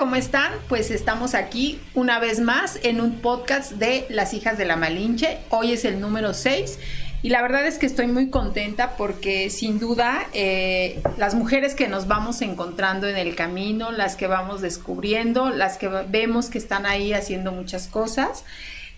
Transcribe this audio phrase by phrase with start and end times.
[0.00, 0.50] ¿Cómo están?
[0.70, 5.36] Pues estamos aquí una vez más en un podcast de Las hijas de la Malinche.
[5.50, 6.78] Hoy es el número 6
[7.22, 11.86] y la verdad es que estoy muy contenta porque sin duda eh, las mujeres que
[11.86, 16.86] nos vamos encontrando en el camino, las que vamos descubriendo, las que vemos que están
[16.86, 18.46] ahí haciendo muchas cosas,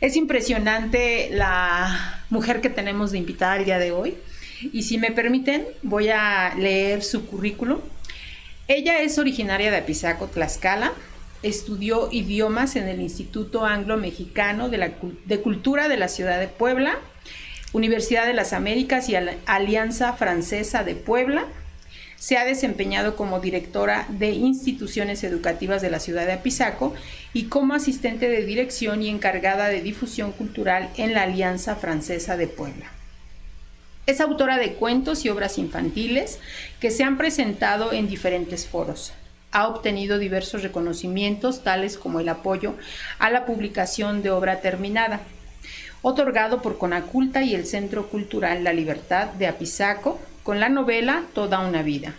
[0.01, 4.15] es impresionante la mujer que tenemos de invitada el día de hoy.
[4.73, 7.81] Y si me permiten, voy a leer su currículum
[8.69, 10.93] ella es originaria de Apizaco, Tlaxcala.
[11.43, 16.99] Estudió idiomas en el Instituto Anglo-Mexicano de, Cultura de la Ciudad de Puebla,
[17.73, 21.47] Universidad de las Américas y Alianza Francesa de Puebla.
[22.17, 26.95] Se ha desempeñado como directora de instituciones educativas de la ciudad de Apizaco
[27.33, 32.47] y como asistente de dirección y encargada de difusión cultural en la Alianza Francesa de
[32.47, 33.02] Puebla.
[34.05, 36.41] Es autora de cuentos y obras infantiles
[36.81, 39.13] que se han presentado en diferentes foros.
[39.53, 42.75] Ha obtenido diversos reconocimientos, tales como el apoyo
[43.21, 45.21] a la publicación de obra terminada,
[46.01, 51.61] otorgado por Conaculta y el Centro Cultural La Libertad de Apizaco, con la novela Toda
[51.61, 52.15] una vida.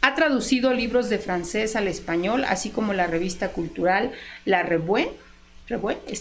[0.00, 4.12] Ha traducido libros de francés al español, así como la revista cultural
[4.46, 5.10] La Revue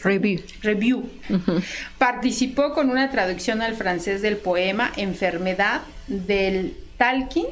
[0.04, 0.42] Review.
[0.62, 1.10] Review.
[1.98, 7.48] Participó con una traducción al francés del poema Enfermedad del Talquín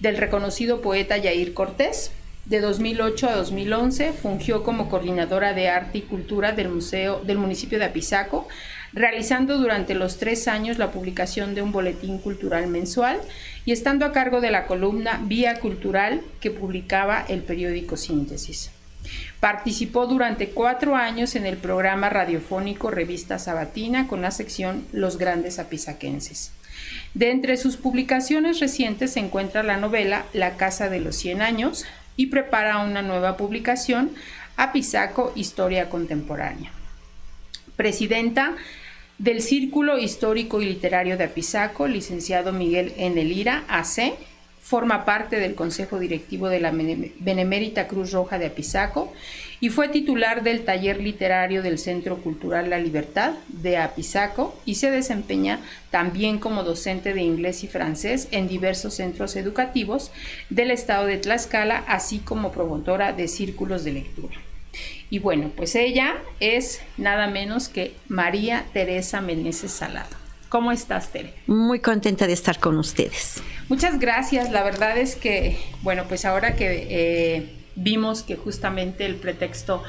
[0.00, 2.10] del reconocido poeta Yair Cortés.
[2.44, 7.78] De 2008 a 2011 fungió como coordinadora de arte y cultura del museo del municipio
[7.78, 8.48] de Apizaco,
[8.92, 13.20] realizando durante los tres años la publicación de un boletín cultural mensual
[13.64, 18.72] y estando a cargo de la columna Vía Cultural que publicaba el periódico Síntesis.
[19.40, 25.58] Participó durante cuatro años en el programa radiofónico Revista Sabatina con la sección Los Grandes
[25.58, 26.52] Apizaquenses.
[27.14, 31.84] De entre sus publicaciones recientes se encuentra la novela La Casa de los Cien Años
[32.16, 34.12] y prepara una nueva publicación,
[34.56, 36.70] Apizaco Historia Contemporánea.
[37.76, 38.54] Presidenta
[39.18, 44.14] del Círculo Histórico y Literario de Apizaco, licenciado Miguel Enelira, AC,
[44.62, 49.12] forma parte del Consejo Directivo de la Benemérita Cruz Roja de Apizaco
[49.60, 54.90] y fue titular del taller literario del Centro Cultural La Libertad de Apizaco y se
[54.90, 60.12] desempeña también como docente de inglés y francés en diversos centros educativos
[60.48, 64.36] del estado de Tlaxcala, así como promotora de círculos de lectura.
[65.10, 70.22] Y bueno, pues ella es nada menos que María Teresa Meneses Salado.
[70.52, 71.32] ¿Cómo estás, Tere?
[71.46, 73.42] Muy contenta de estar con ustedes.
[73.72, 74.50] Muchas gracias.
[74.50, 79.82] La verdad es que, bueno, pues ahora que eh, vimos que justamente el pretexto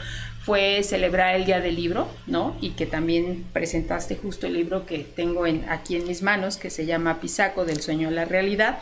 [0.45, 2.55] fue celebrar el Día del Libro, ¿no?
[2.61, 6.69] Y que también presentaste justo el libro que tengo en, aquí en mis manos, que
[6.69, 8.77] se llama Pisaco del sueño a la realidad.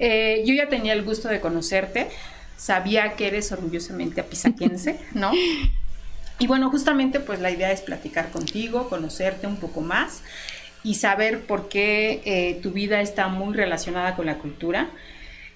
[0.00, 2.08] Eh, yo ya tenía el gusto de conocerte,
[2.56, 5.30] sabía que eres orgullosamente apisaquense, ¿no?
[6.40, 10.22] Y bueno, justamente pues la idea es platicar contigo, conocerte un poco más
[10.84, 14.90] y saber por qué eh, tu vida está muy relacionada con la cultura.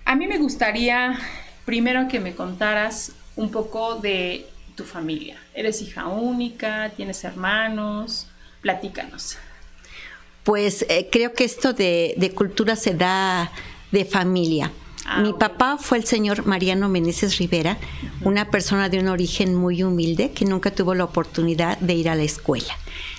[0.04, 1.18] A mí me gustaría
[1.66, 5.36] primero que me contaras un poco de tu familia.
[5.54, 6.90] ¿Eres hija única?
[6.96, 8.26] ¿Tienes hermanos?
[8.62, 9.36] Platícanos.
[10.44, 13.52] Pues eh, creo que esto de, cultura se da
[13.92, 14.72] de familia.
[15.04, 17.76] Ah, Mi papá fue el señor Mariano Meneses Rivera,
[18.22, 22.14] una persona de un origen muy humilde que nunca tuvo la oportunidad de ir a
[22.14, 22.74] la escuela.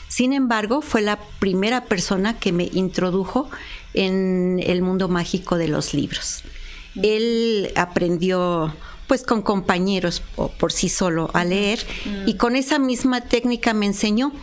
[0.10, 3.50] Sin embargo, fue la primera persona que me introdujo
[3.94, 6.44] en el mundo mágico de los libros.
[7.02, 8.76] Él aprendió
[9.08, 11.80] pues con compañeros o por sí solo a leer
[12.26, 14.34] y con esa misma técnica me enseñó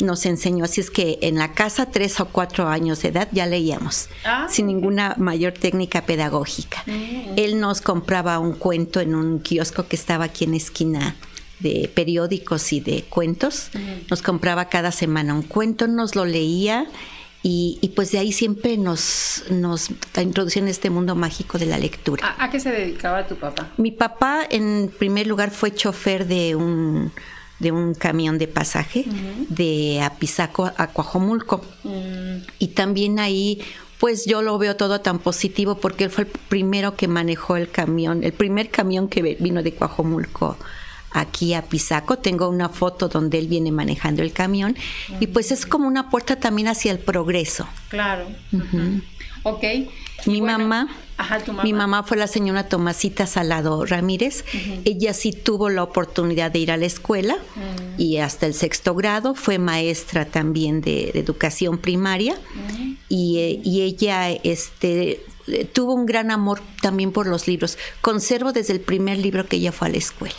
[0.00, 0.64] nos enseñó.
[0.64, 4.46] Así es que en la casa, tres o cuatro años de edad, ya leíamos, ah,
[4.50, 6.82] sin ninguna mayor técnica pedagógica.
[6.86, 7.34] Mm.
[7.36, 11.16] Él nos compraba un cuento en un kiosco que estaba aquí en esquina
[11.60, 13.70] de periódicos y de cuentos.
[14.10, 16.86] Nos compraba cada semana un cuento, nos lo leía
[17.48, 22.34] y, pues de ahí siempre nos, nos introducía en este mundo mágico de la lectura.
[22.38, 23.70] ¿A, qué se dedicaba tu papá?
[23.76, 27.12] Mi papá en primer lugar fue chofer de un
[27.60, 29.06] de un camión de pasaje
[29.48, 31.64] de Apizaco a Coajomulco.
[31.84, 32.38] Mm.
[32.58, 33.62] Y también ahí
[33.98, 37.70] pues yo lo veo todo tan positivo porque él fue el primero que manejó el
[37.70, 40.58] camión, el primer camión que vino de Coajomulco
[41.12, 42.18] aquí a Pisaco.
[42.18, 44.76] Tengo una foto donde él viene manejando el camión
[45.20, 47.66] y pues es como una puerta también hacia el progreso.
[47.88, 48.26] Claro.
[49.42, 49.64] Ok.
[50.24, 50.88] Mi mamá,
[51.62, 54.44] mi mamá fue la señora Tomasita Salado Ramírez.
[54.84, 58.00] Ella sí tuvo la oportunidad de ir a la escuela mm.
[58.00, 62.96] y hasta el sexto grado fue maestra también de, educación primaria mm.
[63.08, 65.20] y, y, ella este
[65.72, 67.78] tuvo un gran amor también por los libros.
[68.00, 70.34] Conservo desde el primer libro que ella fue a la escuela.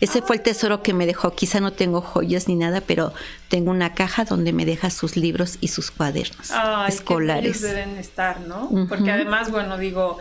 [0.00, 1.34] Ese fue el tesoro que me dejó.
[1.36, 3.12] Quizá no tengo joyas ni nada, pero
[3.48, 6.50] tengo una caja donde me deja sus libros y sus cuadernos
[6.88, 7.60] escolares.
[7.60, 8.68] Qué deben estar, ¿no?
[8.88, 10.18] Porque además, bueno, digo,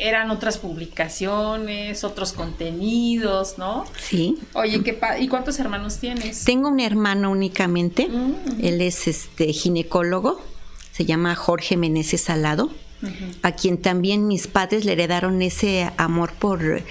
[0.00, 3.84] eran otras publicaciones, otros contenidos, ¿no?
[3.98, 4.38] Sí.
[4.54, 6.44] Oye, ¿qué ¿y cuántos hermanos tienes?
[6.44, 8.08] Tengo un hermano únicamente.
[8.08, 10.40] Mm, Él es este ginecólogo.
[10.92, 12.70] Se llama Jorge Meneses Salado,
[13.42, 16.82] a quien también mis padres le heredaron ese amor por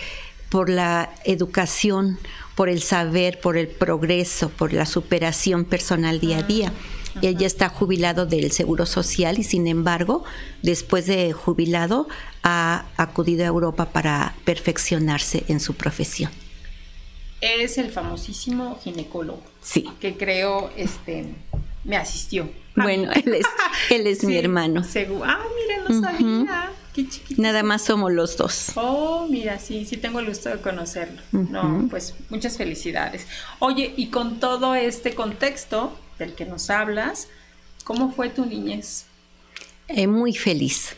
[0.51, 2.19] por la educación,
[2.55, 6.73] por el saber, por el progreso, por la superación personal día a día.
[7.21, 10.23] Él ya está jubilado del Seguro Social y sin embargo,
[10.61, 12.07] después de jubilado,
[12.43, 16.31] ha acudido a Europa para perfeccionarse en su profesión.
[17.39, 19.41] Es el famosísimo ginecólogo.
[19.61, 19.89] Sí.
[19.99, 21.25] Que creo este,
[21.85, 22.49] me asistió.
[22.75, 23.45] Bueno, él es,
[23.89, 24.83] él es mi hermano.
[25.25, 26.71] Ah, mira, no sabía.
[26.93, 27.41] Qué chiquito.
[27.41, 28.71] Nada más somos los dos.
[28.75, 31.21] Oh, mira, sí, sí tengo el gusto de conocerlo.
[31.31, 33.27] No, pues muchas felicidades.
[33.59, 37.27] Oye, y con todo este contexto del que nos hablas,
[37.83, 39.05] ¿cómo fue tu niñez?
[39.87, 40.95] Eh, muy feliz.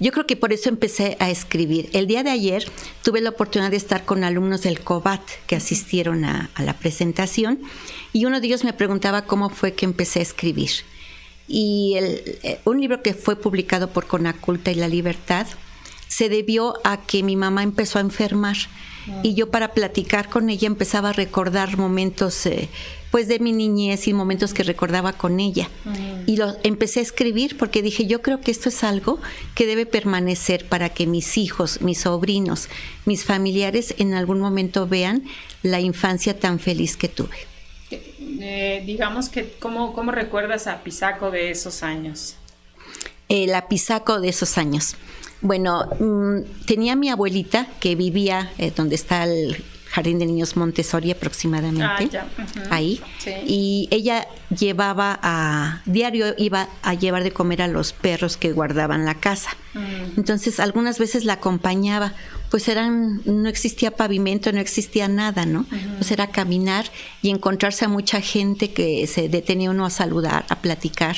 [0.00, 1.90] Yo creo que por eso empecé a escribir.
[1.92, 2.66] El día de ayer
[3.02, 7.60] tuve la oportunidad de estar con alumnos del COBAT que asistieron a, a la presentación
[8.12, 10.70] y uno de ellos me preguntaba cómo fue que empecé a escribir
[11.48, 15.46] y el, eh, un libro que fue publicado por Conaculta y La Libertad
[16.08, 18.56] se debió a que mi mamá empezó a enfermar.
[19.22, 22.68] Y yo para platicar con ella empezaba a recordar momentos eh,
[23.12, 25.70] pues de mi niñez y momentos que recordaba con ella.
[26.26, 29.20] Y lo empecé a escribir porque dije yo creo que esto es algo
[29.54, 32.68] que debe permanecer para que mis hijos mis sobrinos
[33.04, 35.22] mis familiares en algún momento vean
[35.62, 37.55] la infancia tan feliz que tuve
[38.40, 42.36] eh, digamos que, ¿cómo, ¿cómo, recuerdas a Pisaco de esos años?
[43.28, 44.96] El a Pisaco de esos años.
[45.40, 49.62] Bueno, mm, tenía mi abuelita que vivía eh, donde está el
[49.96, 52.26] Jardín de Niños Montessori aproximadamente, ah,
[52.70, 53.00] ahí,
[53.46, 59.06] y ella llevaba a, diario iba a llevar de comer a los perros que guardaban
[59.06, 59.56] la casa.
[59.72, 60.18] Mm.
[60.18, 62.12] Entonces, algunas veces la acompañaba,
[62.50, 65.66] pues eran, no existía pavimento, no existía nada, ¿no?
[65.98, 66.86] Pues era caminar
[67.22, 71.16] y encontrarse a mucha gente que se detenía uno a saludar, a platicar.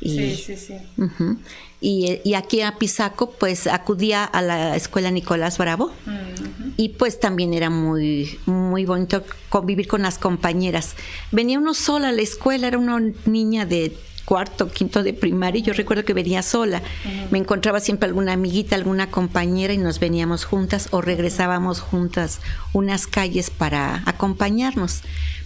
[0.00, 0.74] Y, sí, sí, sí.
[1.80, 5.92] y, aquí a Pisaco, pues acudía a la escuela Nicolás Bravo
[6.76, 10.94] y pues también era muy, muy bonito convivir con las compañeras.
[11.30, 15.62] Venía uno sola a la escuela, era una niña de cuarto, quinto de primaria, y
[15.62, 16.82] yo recuerdo que venía sola.
[17.30, 22.40] Me encontraba siempre alguna amiguita, alguna compañera y nos veníamos juntas o regresábamos juntas
[22.72, 25.02] unas calles para acompañarnos.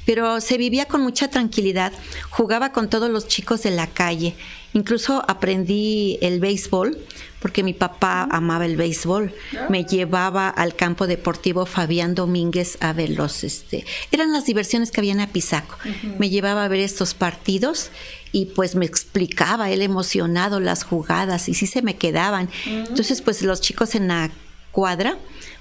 [0.06, 1.92] Pero se vivía con mucha tranquilidad,
[2.30, 4.34] jugaba con todos los chicos de la calle,
[4.72, 6.96] incluso aprendí el béisbol
[7.40, 9.32] porque mi papá amaba el béisbol.
[9.68, 15.00] Me llevaba al campo deportivo Fabián Domínguez a ver los, este, eran las diversiones que
[15.00, 15.76] había en Apizaco.
[16.18, 17.90] Me llevaba a ver estos partidos
[18.32, 22.48] y pues me explicaba él emocionado las jugadas y sí se me quedaban.
[22.66, 24.30] Entonces pues los chicos en la
[24.72, 25.18] cuadra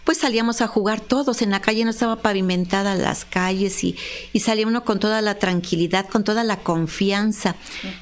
[0.08, 1.42] pues salíamos a jugar todos.
[1.42, 3.98] En la calle no estaba pavimentada las calles y,
[4.32, 7.58] y salía uno con toda la tranquilidad, con toda la confianza.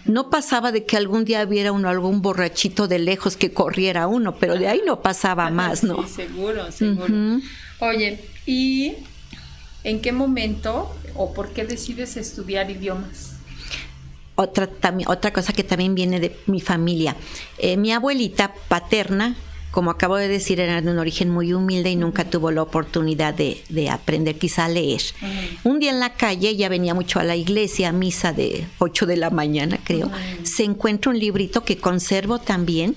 [0.05, 4.35] No pasaba de que algún día viera uno algún borrachito de lejos que corriera uno,
[4.35, 6.03] pero de ahí no pasaba más, ¿no?
[6.03, 7.41] Sí, seguro, seguro.
[7.79, 8.93] Oye, ¿y
[9.83, 13.31] en qué momento o por qué decides estudiar idiomas?
[14.35, 14.69] Otra,
[15.07, 17.15] otra cosa que también viene de mi familia.
[17.57, 19.35] Eh, mi abuelita paterna
[19.75, 23.33] como acabo de decir, era de un origen muy humilde y nunca tuvo la oportunidad
[23.33, 25.01] de, aprender quizá a leer.
[25.65, 29.05] Un día en la calle, ella venía mucho a la iglesia, a misa de 8
[29.05, 30.09] de la mañana, creo,
[30.43, 32.95] se encuentra un librito que conservo también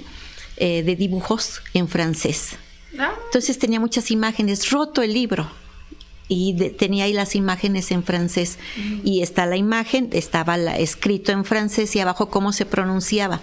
[0.57, 2.51] eh, de dibujos en francés.
[2.97, 3.13] Ah.
[3.25, 5.51] Entonces tenía muchas imágenes, roto el libro,
[6.29, 8.59] y tenía ahí las imágenes en francés
[9.03, 13.41] y está la imagen, estaba la, escrito en francés y abajo cómo se pronunciaba.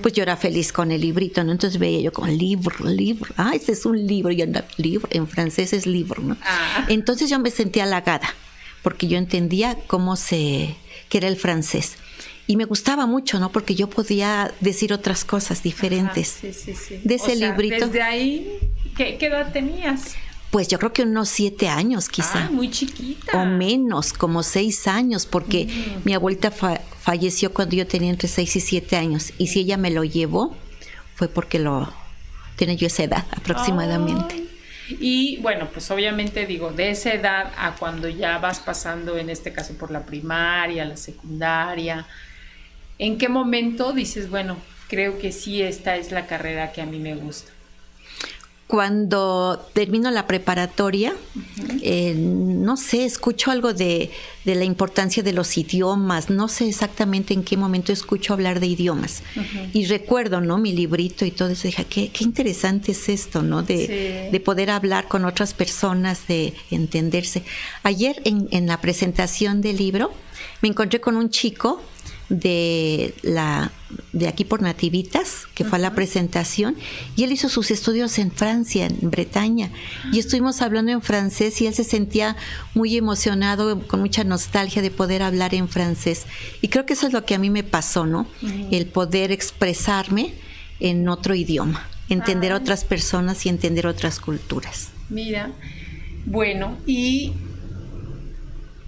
[0.00, 1.52] Pues yo era feliz con el librito, ¿no?
[1.52, 4.42] Entonces veía yo con libro, libro, ah, este es un libro, y
[4.78, 6.36] libro, en francés es libro, ¿no?
[6.42, 6.86] Ah.
[6.88, 8.34] Entonces yo me sentía halagada
[8.82, 10.74] porque yo entendía cómo se,
[11.08, 11.96] que era el francés.
[12.46, 13.52] Y me gustaba mucho, ¿no?
[13.52, 16.38] Porque yo podía decir otras cosas diferentes.
[16.40, 17.00] sí, sí, sí.
[17.04, 17.86] De ese librito.
[17.86, 18.58] Desde ahí,
[18.96, 20.16] ¿qué, ¿qué edad tenías?
[20.52, 22.44] Pues yo creo que unos siete años quizá.
[22.44, 23.38] Ah, muy chiquita.
[23.38, 25.66] O menos, como seis años, porque
[26.04, 29.32] mi abuelita falleció cuando yo tenía entre seis y siete años.
[29.38, 30.54] Y si ella me lo llevó,
[31.14, 31.90] fue porque lo
[32.56, 34.44] tiene yo esa edad aproximadamente.
[34.90, 39.54] Y bueno, pues obviamente digo, de esa edad a cuando ya vas pasando, en este
[39.54, 42.06] caso por la primaria, la secundaria,
[42.98, 46.98] ¿en qué momento dices, bueno, creo que sí, esta es la carrera que a mí
[46.98, 47.52] me gusta?
[48.72, 51.12] Cuando termino la preparatoria,
[51.82, 54.10] eh, no sé, escucho algo de,
[54.46, 59.24] la importancia de los idiomas, no sé exactamente en qué momento escucho hablar de idiomas.
[59.74, 60.56] Y recuerdo, ¿no?
[60.56, 63.62] Mi librito y todo eso, dije, qué, qué interesante es esto, ¿no?
[63.62, 67.42] De, de, poder hablar con otras personas, de entenderse.
[67.82, 70.12] Ayer en, en la presentación del libro
[70.62, 71.82] me encontré con un chico
[72.28, 73.72] de la
[74.12, 76.76] de aquí por Nativitas, que fue a la presentación,
[77.16, 79.70] y él hizo sus estudios en Francia, en Bretaña,
[80.12, 82.36] y estuvimos hablando en francés y él se sentía
[82.74, 86.26] muy emocionado, con mucha nostalgia de poder hablar en francés.
[86.60, 88.26] Y creo que eso es lo que a mí me pasó, ¿no?
[88.70, 90.34] El poder expresarme
[90.80, 94.88] en otro idioma, entender a otras personas y entender otras culturas.
[95.10, 95.52] Mira,
[96.24, 97.32] bueno, y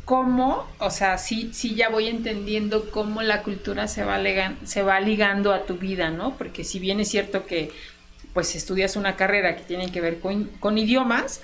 [0.04, 4.20] cómo, o sea, sí, sí ya voy entendiendo cómo la cultura se va,
[4.64, 6.36] se va ligando a tu vida, ¿no?
[6.36, 7.70] Porque si bien es cierto que
[8.32, 11.40] pues estudias una carrera que tiene que ver con, idiomas,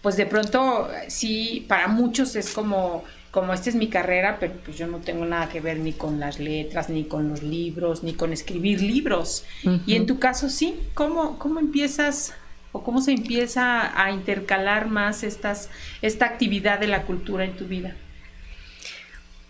[0.00, 4.78] pues de pronto sí, para muchos es como, como esta es mi carrera, pero pues
[4.78, 8.14] yo no tengo nada que ver ni con las letras, ni con los libros, ni
[8.14, 9.44] con escribir libros.
[9.86, 12.32] Y en tu caso sí, ¿cómo, cómo empiezas
[12.72, 15.70] o cómo se empieza a intercalar más estas,
[16.02, 17.96] esta actividad de la cultura en tu vida?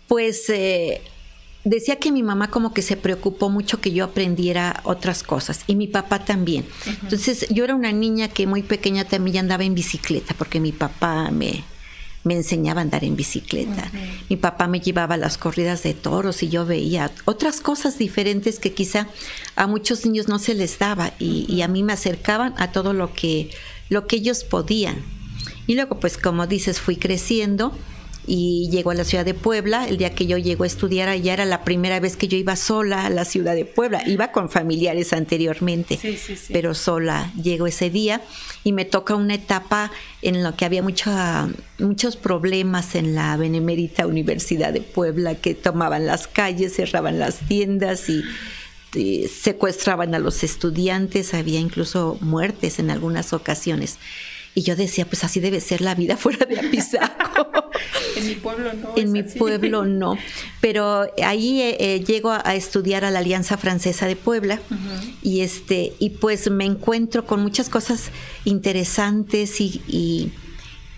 [0.09, 1.03] Pues eh,
[1.65, 5.77] decía que mi mamá como que se preocupó mucho que yo aprendiera otras cosas y
[5.77, 6.65] mi papá también.
[7.03, 11.31] Entonces yo era una niña que muy pequeña también andaba en bicicleta porque mi papá
[11.31, 11.65] me,
[12.23, 13.91] me enseñaba a andar en bicicleta.
[14.29, 18.59] Mi papá me llevaba a las corridas de toros y yo veía otras cosas diferentes
[18.59, 19.09] que quizá
[19.57, 23.13] a muchos niños no se les daba y, a mí me acercaban a todo lo
[23.15, 23.51] que,
[23.89, 25.03] lo que ellos podían.
[25.67, 27.73] Y luego, pues como dices, fui creciendo
[28.27, 29.89] y llegó a la ciudad de Puebla.
[29.89, 32.57] El día que yo llego a estudiar allá era la primera vez que yo iba
[32.57, 34.03] sola a la ciudad de Puebla.
[34.07, 35.99] Iba con familiares anteriormente,
[36.53, 38.21] pero sola llego ese día
[38.63, 39.91] y me toca una etapa
[40.23, 41.49] en la que había mucha,
[41.79, 48.09] muchos problemas en la Benemérita Universidad de Puebla que tomaban las calles, cerraban las tiendas
[48.09, 48.23] y
[49.29, 53.99] secuestraban a los estudiantes, había incluso muertes en algunas ocasiones.
[54.55, 57.71] Y yo decía, pues así debe ser la vida fuera de Apizaco.
[58.17, 58.93] en mi pueblo no.
[58.97, 60.19] En mi pueblo no.
[60.61, 64.61] Pero ahí eh, eh, llego a, estudiar a la Alianza Francesa de Puebla
[65.23, 68.11] y este y pues me encuentro con muchas cosas
[68.45, 70.33] interesantes y,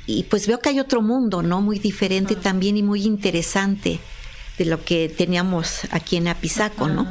[0.06, 1.60] y, pues veo que hay otro mundo, ¿no?
[1.60, 4.00] Muy diferente también y muy interesante
[4.58, 7.06] de lo que teníamos aquí en Apizaco, ¿no?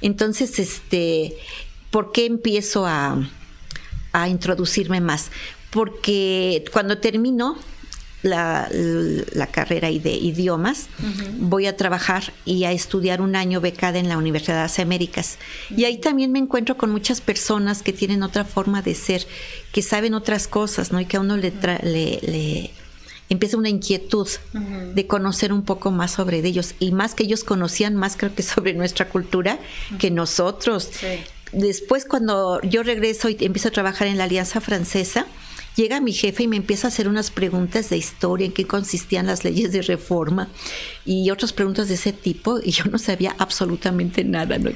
[0.00, 1.36] Entonces, este,
[1.90, 3.18] ¿por qué empiezo a,
[4.12, 5.30] a introducirme más?
[5.70, 7.58] Porque cuando termino
[8.22, 10.88] la, carrera de idiomas,
[11.38, 15.38] voy a trabajar y a estudiar un año becada en la Universidad de las Américas.
[15.74, 19.26] Y ahí también me encuentro con muchas personas que tienen otra forma de ser,
[19.72, 21.00] que saben otras cosas, ¿no?
[21.00, 22.70] Y que a uno le, le,
[23.28, 24.28] empieza una inquietud
[24.94, 26.74] de conocer un poco más sobre ellos.
[26.80, 29.58] Y más que ellos conocían más creo que sobre nuestra cultura
[29.98, 30.90] que nosotros.
[31.52, 35.26] Después cuando yo regreso y empiezo a trabajar en la Alianza Francesa,
[35.78, 39.28] llega mi jefe y me empieza a hacer unas preguntas de historia, en qué consistían
[39.28, 40.48] las leyes de reforma
[41.04, 44.58] y otras preguntas de ese tipo y yo no sabía absolutamente nada.
[44.58, 44.72] ¿no?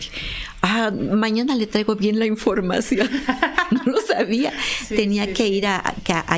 [0.62, 3.10] Ah, mañana le traigo bien la información.
[3.72, 4.52] no lo sabía.
[4.88, 5.82] Tenía que ir a,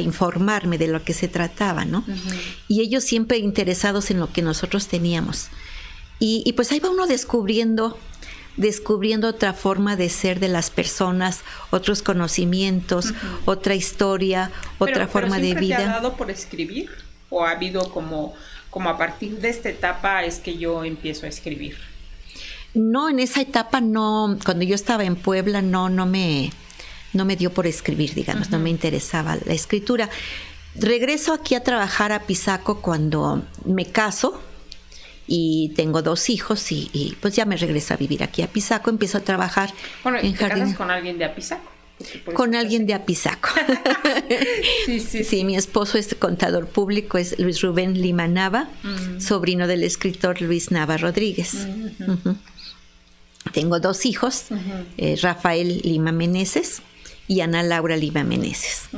[0.00, 2.02] informarme de lo que se trataba, ¿no?
[2.66, 5.49] Y ellos siempre interesados en lo que nosotros teníamos.
[6.18, 7.99] Y, y pues ahí va uno descubriendo
[8.56, 13.12] descubriendo otra forma de ser de las personas, otros conocimientos,
[13.44, 15.76] otra historia, otra forma de vida.
[15.76, 16.90] ¿Te ha dado por escribir
[17.30, 18.34] o ha habido como
[18.70, 21.76] como a partir de esta etapa es que yo empiezo a escribir?
[22.75, 26.50] No, en esa etapa no, cuando yo estaba en Puebla no no me
[27.12, 30.11] no me dio por escribir, digamos, no me interesaba la escritura.
[30.75, 34.42] Regreso aquí a trabajar a Pisaco cuando me caso,
[35.26, 39.19] y tengo dos hijos y, pues ya me regreso a vivir aquí a Pisaco, empiezo
[39.19, 41.71] a trabajar bueno, en ¿te Casas con alguien de Apizaco?
[42.35, 43.49] Con alguien de Apizaco.
[44.87, 49.21] sí, sí, sí, mi esposo es contador público, es Luis Rubén Lima Nava, mm.
[49.21, 51.66] sobrino del escritor Luis Nava Rodríguez.
[53.52, 54.47] Tengo dos hijos,
[54.99, 56.83] eh, Rafael Lima Meneses
[57.28, 58.88] y Ana Laura Lima Meneses.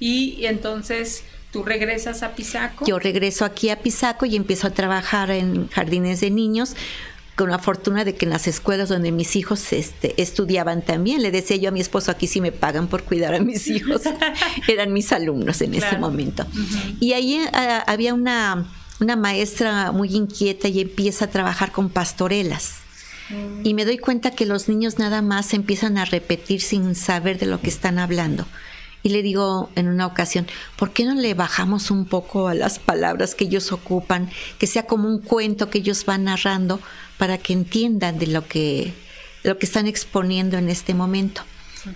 [0.00, 2.84] Y entonces tú regresas a Pisaco.
[2.84, 6.74] Yo regreso aquí a Pisaco y empiezo a trabajar en jardines de niños
[7.36, 11.30] con la fortuna de que en las escuelas donde mis hijos este, estudiaban también, le
[11.30, 14.02] decía yo a mi esposo, aquí sí me pagan por cuidar a mis hijos,
[14.68, 16.44] eran mis alumnos en ese momento.
[16.98, 17.48] Y ahí eh,
[17.86, 18.66] había una,
[18.98, 22.78] una maestra muy inquieta y empieza a trabajar con pastorelas.
[23.62, 27.46] Y me doy cuenta que los niños nada más empiezan a repetir sin saber de
[27.46, 28.44] lo que están hablando.
[29.04, 30.46] Y le digo en una ocasión,
[30.76, 34.86] ¿por qué no le bajamos un poco a las palabras que ellos ocupan, que sea
[34.86, 36.80] como un cuento que ellos van narrando
[37.18, 38.94] para que entiendan de lo que,
[39.42, 41.42] lo que están exponiendo en este momento?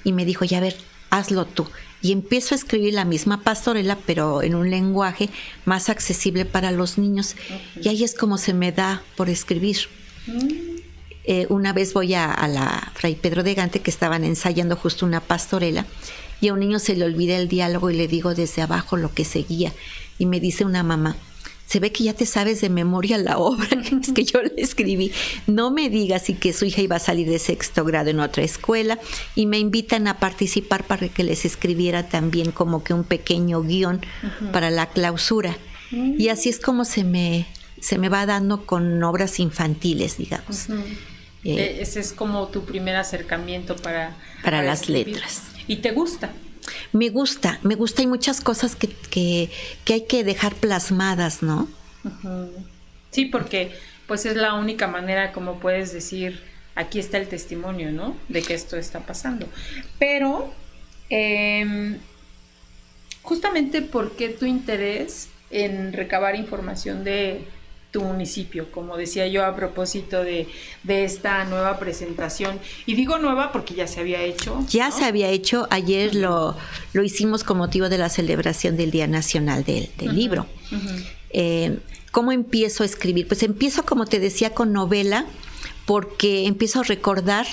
[0.04, 0.76] Y me dijo, ya ver,
[1.08, 1.66] hazlo tú.
[2.02, 5.30] Y empiezo a escribir la misma pastorela, pero en un lenguaje
[5.64, 7.36] más accesible para los niños.
[7.80, 9.78] Y ahí es como se me da por escribir.
[10.26, 10.78] Mm.
[11.24, 15.04] Eh, una vez voy a, a, la Fray Pedro de Gante, que estaban ensayando justo
[15.04, 15.86] una pastorela,
[16.40, 19.12] y a un niño se le olvida el diálogo y le digo desde abajo lo
[19.12, 19.72] que seguía.
[20.18, 21.16] Y me dice una mamá,
[21.68, 24.54] se ve que ya te sabes de memoria la obra que es que yo le
[24.56, 25.12] escribí.
[25.46, 28.42] No me digas y que su hija iba a salir de sexto grado en otra
[28.42, 28.98] escuela
[29.34, 34.00] y me invitan a participar para que les escribiera también como que un pequeño guion
[34.50, 35.58] para la clausura.
[35.90, 37.46] Y así es como se me,
[37.80, 40.68] se me va dando con obras infantiles, digamos.
[41.44, 44.16] Eh, ese es como tu primer acercamiento para...
[44.42, 45.42] Para, las letras.
[45.68, 46.32] ¿Y te gusta?
[46.92, 48.02] Me gusta, me gusta.
[48.02, 49.50] Hay muchas cosas que, que,
[49.92, 51.68] hay que dejar plasmadas, ¿no?
[53.10, 53.72] Sí, porque
[54.06, 56.42] pues es la única manera como puedes decir,
[56.74, 58.16] aquí está el testimonio, ¿no?
[58.28, 59.46] De que esto está pasando.
[59.98, 60.52] Pero,
[61.10, 61.98] em,
[63.22, 67.46] justamente, ¿por qué tu interés en recabar información de
[67.90, 70.46] tu municipio, como decía yo a propósito de,
[70.86, 72.58] esta nueva presentación.
[72.86, 74.64] Y digo nueva porque ya se había hecho.
[74.68, 76.56] Ya se había hecho, ayer lo,
[76.92, 80.46] lo hicimos con motivo de la celebración del Día Nacional del, Libro.
[81.30, 81.78] Eh,
[82.12, 83.26] ¿Cómo empiezo a escribir?
[83.26, 85.26] Pues empiezo, como te decía, con novela,
[85.86, 87.46] porque empiezo a recordar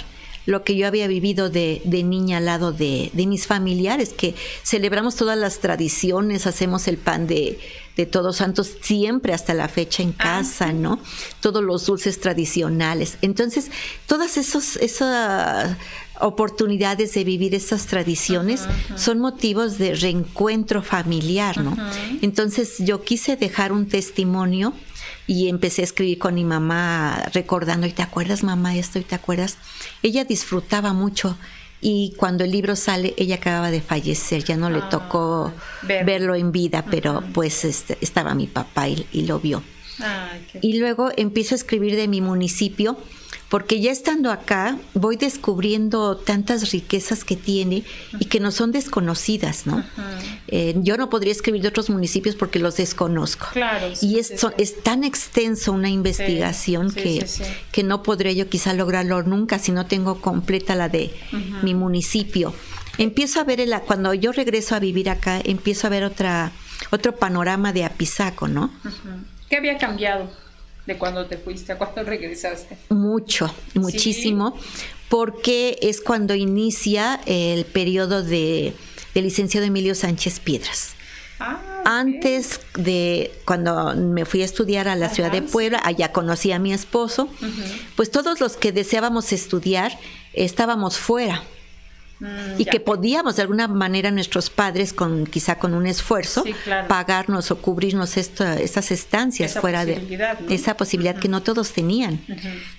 [0.45, 5.38] lo que yo había vivido de, niña al lado de, mis familiares, que celebramos todas
[5.38, 7.58] las tradiciones, hacemos el pan de,
[8.05, 10.99] Todos Santos siempre hasta la fecha en ah, casa, ¿no?
[11.39, 13.17] Todos los dulces tradicionales.
[13.21, 13.71] Entonces,
[14.05, 15.77] todas esos, esas
[16.19, 18.63] oportunidades de vivir esas tradiciones
[18.95, 21.77] son motivos de reencuentro familiar, ¿no?
[22.21, 24.73] Entonces, yo quise dejar un testimonio
[25.27, 28.99] y empecé a escribir con mi mamá recordando, ¿y te acuerdas mamá esto?
[28.99, 29.58] ¿Y te acuerdas?
[30.03, 31.38] Ella disfrutaba mucho
[31.81, 36.35] y cuando el libro sale, ella acababa de fallecer, ya no le ah, tocó verlo
[36.35, 39.61] en vida, pero pues este, estaba mi papá y, lo vio.
[40.61, 42.97] Y luego empiezo a escribir de mi municipio
[43.56, 47.86] porque ya estando acá voy descubriendo tantas riquezas que tiene
[48.20, 49.82] y que no son desconocidas, ¿no?
[50.50, 53.48] Eh, yo no podría escribir de otros municipios porque los desconozco.
[53.54, 53.94] Claro.
[54.02, 57.26] y es, es tan extenso una investigación que,
[57.72, 61.13] que no podría yo quizá lograrlo nunca si no tengo completa la de
[61.63, 62.54] mi municipio.
[62.98, 66.52] Empiezo a ver, el, cuando yo regreso a vivir acá, empiezo a ver otra,
[66.91, 68.70] otro panorama de Apizaco, ¿no?
[69.50, 70.30] ¿Qué había cambiado?
[70.86, 72.78] De cuando te fuiste a cuando regresaste?
[72.89, 74.58] Mucho, muchísimo,
[75.10, 78.74] porque es cuando inicia el periodo de,
[79.13, 80.93] licenciado Emilio Sánchez Piedras.
[81.39, 86.52] Ah, Antes de cuando me fui a estudiar a la ciudad de Puebla, allá conocí
[86.52, 87.30] a mi esposo,
[87.95, 89.98] pues todos los que deseábamos estudiar
[90.34, 91.43] estábamos fuera.
[92.19, 96.45] Mm, y que podíamos de alguna manera nuestros padres con quizá con un esfuerzo
[96.88, 100.01] pagarnos o cubrirnos estas estancias fuera de
[100.49, 102.21] esa posibilidad que no todos tenían.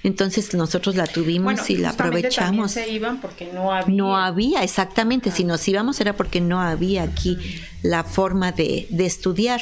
[0.03, 2.73] Entonces nosotros la tuvimos y la aprovechamos.
[2.73, 3.95] se iban porque no había.
[3.95, 5.31] No había exactamente.
[5.31, 7.37] Si nos íbamos era porque no había aquí
[7.83, 9.61] la forma de, estudiar.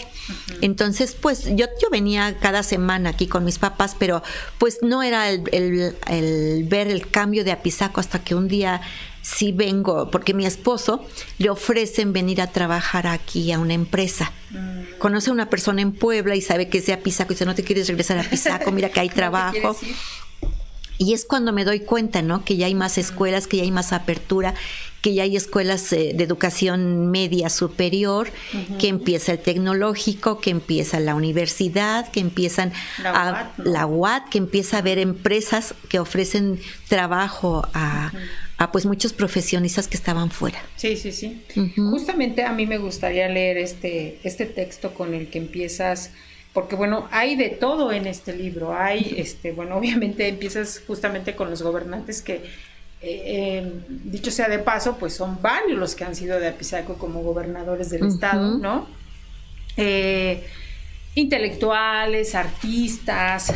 [0.61, 4.23] Entonces pues yo yo venía cada semana aquí con mis papás pero
[4.59, 8.81] pues no era el, el ver el cambio de Apizaco hasta que un día
[9.25, 11.03] si vengo, porque mi esposo
[11.39, 14.31] le ofrecen venir a trabajar aquí a una empresa.
[14.51, 14.99] Mm.
[14.99, 17.55] Conoce a una persona en Puebla y sabe que es de Apizaco y dice, no
[17.55, 19.77] te quieres regresar a Apizaco, mira que hay trabajo.
[20.99, 22.45] y es cuando me doy cuenta, ¿no?
[22.45, 24.55] Que ya hay más escuelas, que ya hay más apertura,
[25.01, 28.31] que ya hay escuelas eh, de educación media superior,
[28.79, 34.37] que empieza el tecnológico, que empieza la universidad, que empiezan la a, la UAT, que
[34.37, 38.13] empieza a haber empresas que ofrecen trabajo a,
[38.57, 40.63] a pues muchos profesionistas que estaban fuera.
[40.77, 41.45] Sí, sí, sí.
[41.77, 46.13] Justamente a mí me gustaría leer este, este texto con el que empiezas,
[46.53, 48.75] porque bueno, hay de todo en este libro.
[48.75, 52.43] Hay, este, bueno, obviamente empiezas justamente con los gobernantes que
[53.07, 57.23] eh, dicho sea de paso, pues son varios los que han sido de Apizaco como
[57.23, 58.89] gobernadores del estado, ¿no?
[59.77, 60.43] Eh,
[61.15, 63.53] intelectuales, artistas,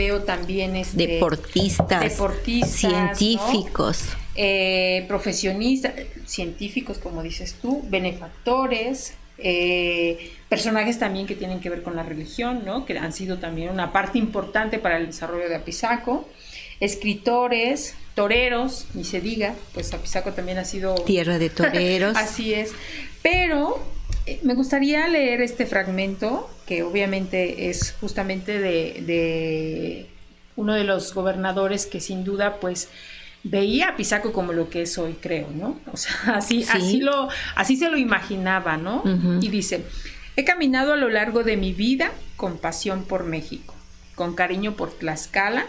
[0.00, 5.92] veo también este, deportistas, deportistas científicos, eh, profesionistas,
[6.24, 12.62] científicos, como dices tú, benefactores, eh, personajes también que tienen que ver con la religión,
[12.64, 12.86] ¿no?
[12.86, 16.26] que han sido también una parte importante para el desarrollo de Apizaco,
[16.80, 20.94] escritores, toreros, ni se diga, pues Apizaco también ha sido...
[20.94, 22.16] Tierra de toreros.
[22.16, 22.72] Así es,
[23.20, 23.84] pero
[24.42, 30.06] me gustaría leer este fragmento, que obviamente es justamente de, de
[30.56, 32.88] uno de los gobernadores que sin duda pues
[33.42, 35.80] veía a Pisaco como lo que es hoy, creo, ¿no?
[35.92, 39.02] O sea, así, así, lo, así se lo imaginaba, ¿no?
[39.40, 39.84] Y dice,
[40.36, 43.74] he caminado a lo largo de mi vida con pasión por México,
[44.14, 45.66] con cariño por Tlaxcala,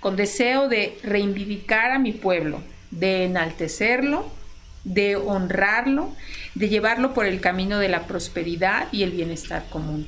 [0.00, 4.26] con deseo de reivindicar a mi pueblo, de enaltecerlo,
[4.84, 6.14] de honrarlo,
[6.54, 10.06] de llevarlo por el camino de la prosperidad y el bienestar común.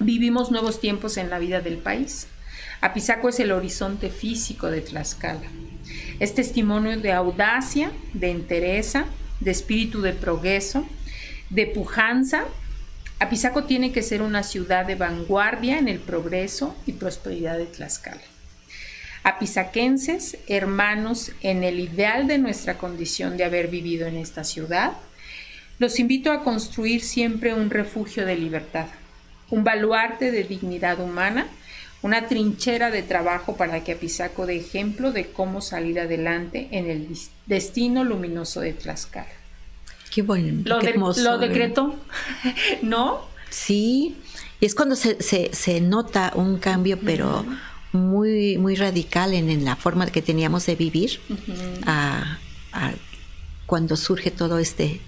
[0.00, 2.28] Vivimos nuevos tiempos en la vida del país.
[2.80, 5.48] Apizaco es el horizonte físico de Tlaxcala.
[6.20, 9.06] Es testimonio de audacia, de entereza,
[9.40, 10.86] de espíritu de progreso,
[11.50, 12.44] de pujanza.
[13.18, 18.20] Apizaco tiene que ser una ciudad de vanguardia en el progreso y prosperidad de Tlaxcala.
[19.22, 24.92] Apizaquenses, hermanos, en el ideal de nuestra condición de haber vivido en esta ciudad,
[25.78, 28.86] los invito a construir siempre un refugio de libertad,
[29.50, 31.46] un baluarte de dignidad humana
[32.02, 37.08] una trinchera de trabajo para que Apizaco dé ejemplo de cómo salir adelante en el
[37.46, 39.26] destino luminoso de Tlaxcala.
[40.12, 40.62] Qué bueno.
[40.64, 41.96] Lo, qué hermoso, lo decretó,
[42.82, 43.22] ¿no?
[43.50, 44.16] Sí,
[44.60, 47.44] y es cuando se, se, nota un cambio, pero
[47.92, 51.20] muy, muy radical en, la forma que teníamos de vivir
[53.66, 55.00] cuando surge todo este,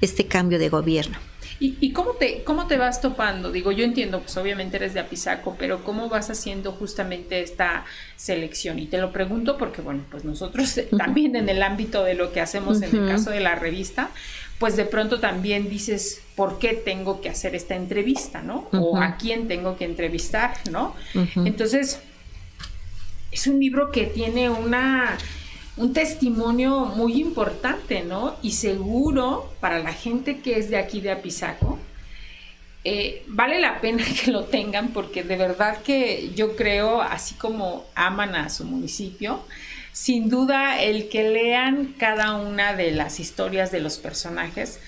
[0.00, 1.18] este cambio de gobierno.
[1.60, 3.50] ¿Y, cómo, te, cómo te vas topando?
[3.50, 8.78] Digo, yo entiendo, pues obviamente eres de Apizaco, pero ¿cómo vas haciendo justamente esta selección?
[8.78, 12.40] Y te lo pregunto porque, bueno, pues nosotros también en el ámbito de lo que
[12.40, 14.10] hacemos en el caso de la revista,
[14.60, 18.68] pues de pronto también dices, ¿por qué tengo que hacer esta entrevista, no?
[18.72, 20.94] O a quién tengo que entrevistar, ¿no?
[21.44, 22.00] Entonces,
[23.38, 25.16] es un libro que tiene una
[25.76, 28.34] un testimonio muy importante, ¿no?
[28.42, 31.78] Y seguro para la gente que es de aquí de Apizaco,
[32.82, 37.86] eh, vale la pena que lo tengan porque de verdad que yo creo, así como
[37.94, 39.44] aman a su municipio,
[39.92, 44.80] sin duda el que lean cada una de las historias de los personajes,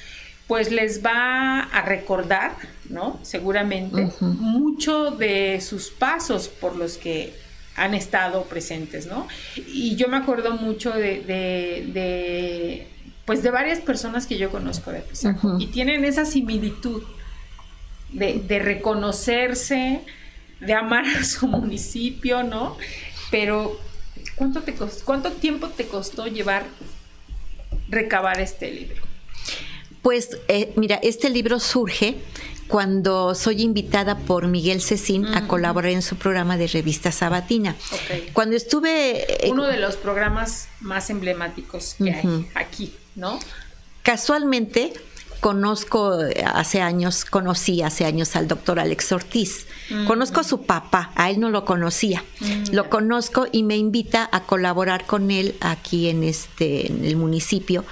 [0.48, 2.56] pues les va a recordar,
[2.88, 3.20] ¿no?
[3.22, 7.32] Seguramente, mucho de sus pasos por los que
[7.80, 9.26] han estado presentes, ¿no?
[9.56, 12.86] Y yo me acuerdo mucho de,
[13.24, 17.02] pues de varias personas que yo conozco de Pisaco y tienen esa similitud
[18.12, 20.02] de, reconocerse,
[20.60, 22.76] de amar a su municipio, ¿no?
[23.30, 23.80] Pero
[24.36, 26.66] ¿cuánto, te ¿cuánto tiempo te costó llevar,
[27.88, 29.02] recabar este libro?
[30.02, 32.16] Pues eh, mira, este libro surge
[32.70, 37.74] cuando soy invitada por Miguel Cecín a colaborar en su programa de revista Sabatina.
[38.32, 39.46] Cuando estuve...
[39.46, 43.38] Eh, Uno de los programas más emblemáticos que hay aquí, ¿no?
[44.02, 44.94] Casualmente
[45.40, 49.66] conozco eh, hace años, conocí hace años al doctor Alex Ortiz.
[49.90, 50.06] Mm.
[50.06, 52.22] Conozco a su papá, a él no lo conocía.
[52.40, 57.16] Mm, lo conozco y me invita a colaborar con él aquí en este en el
[57.16, 57.84] municipio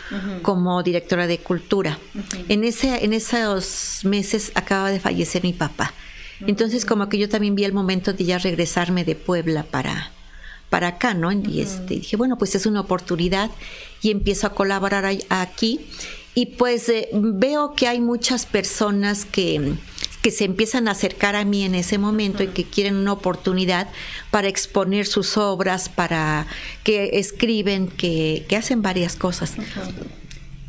[0.42, 1.98] como directora de cultura.
[2.48, 5.92] En ese en esos meses acaba de fallecer mi papá.
[6.46, 10.12] Entonces como que yo también vi el momento de ya regresarme de Puebla para
[10.70, 11.32] para acá, ¿no?
[11.32, 13.50] Y este, dije, bueno, pues es una oportunidad
[14.02, 15.86] y empiezo a colaborar aquí
[16.38, 19.74] y pues eh, veo que hay muchas personas que,
[20.22, 23.88] que se empiezan a acercar a mí en ese momento y que quieren una oportunidad
[24.30, 26.46] para exponer sus obras, para
[26.84, 29.56] que escriben, que, que hacen varias cosas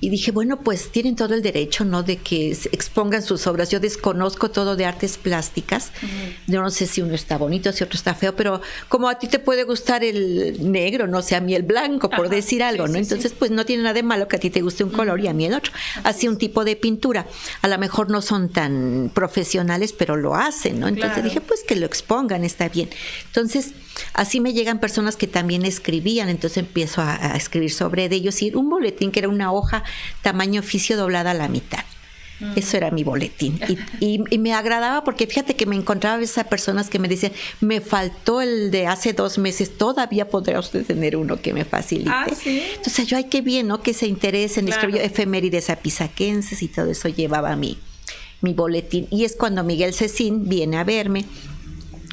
[0.02, 2.04] y dije, bueno, pues tienen todo el derecho, ¿no?
[2.04, 3.70] De que expongan sus obras.
[3.70, 5.92] Yo desconozco todo de artes plásticas.
[6.48, 9.28] Yo no sé si uno está bonito, si otro está feo, pero como a ti
[9.28, 12.98] te puede gustar el negro, no sé, a mí el blanco, por decir algo, ¿no?
[12.98, 15.28] Entonces, pues no tiene nada de malo que a ti te guste un color y
[15.28, 15.74] a mí el otro.
[16.04, 17.28] Así un tipo de pintura.
[17.62, 20.88] A lo mejor no son tan profesionales, pero lo hacen, ¿no?
[20.88, 22.90] Entonces dije, pues que lo expongan, está bien.
[23.28, 23.74] Entonces,
[24.14, 28.54] así me llegan personas que también escribían, entonces empiezo a, a escribir sobre ellos y
[28.54, 29.84] un boletín que era una hoja
[30.22, 31.84] tamaño oficio doblada a la mitad.
[32.56, 33.60] Eso era mi boletín.
[34.00, 37.82] Y, me agradaba porque fíjate que me encontraba a veces personas que me decían, me
[37.82, 42.10] faltó el de hace dos meses, todavía podrá usted tener uno que me facilite.
[42.12, 42.64] Ah, ¿sí?
[42.76, 43.82] Entonces yo, ay, qué bien, ¿no?
[43.82, 44.82] Que se interesen, claro.
[44.82, 47.78] escribió efemérides apisaquenses y todo eso llevaba mi,
[48.42, 49.08] mi boletín.
[49.12, 51.26] Y es cuando Miguel Cecín viene a verme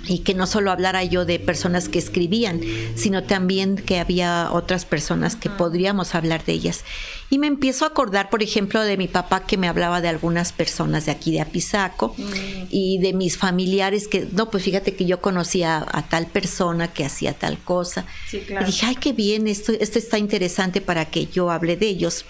[0.07, 2.61] y que no solo hablara yo de personas que escribían,
[2.95, 6.85] sino también que había otras personas que podríamos hablar de ellas.
[7.29, 10.53] Y me empiezo a acordar, por ejemplo, de mi papá que me hablaba de algunas
[10.53, 12.23] personas de aquí de Apizaco mm.
[12.71, 17.05] y de mis familiares que, no, pues fíjate que yo conocía a, tal persona que
[17.05, 18.07] hacía tal cosa.
[18.33, 22.25] Y dije, ay, qué bien, esto, esto está interesante para que yo hable de ellos.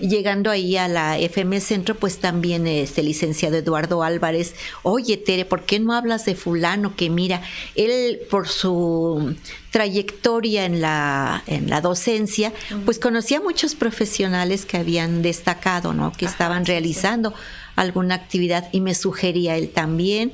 [0.00, 5.44] y llegando ahí a la FM Centro, pues también este licenciado Eduardo Álvarez, oye, Tere,
[5.44, 7.42] ¿por qué no hablas de fulano que mira,
[7.74, 9.34] él por su
[9.76, 12.50] trayectoria en la, en la docencia,
[12.86, 16.12] pues conocía a muchos profesionales que habían destacado, ¿no?
[16.12, 17.34] Que estaban realizando
[17.76, 20.32] alguna actividad y me sugería él también.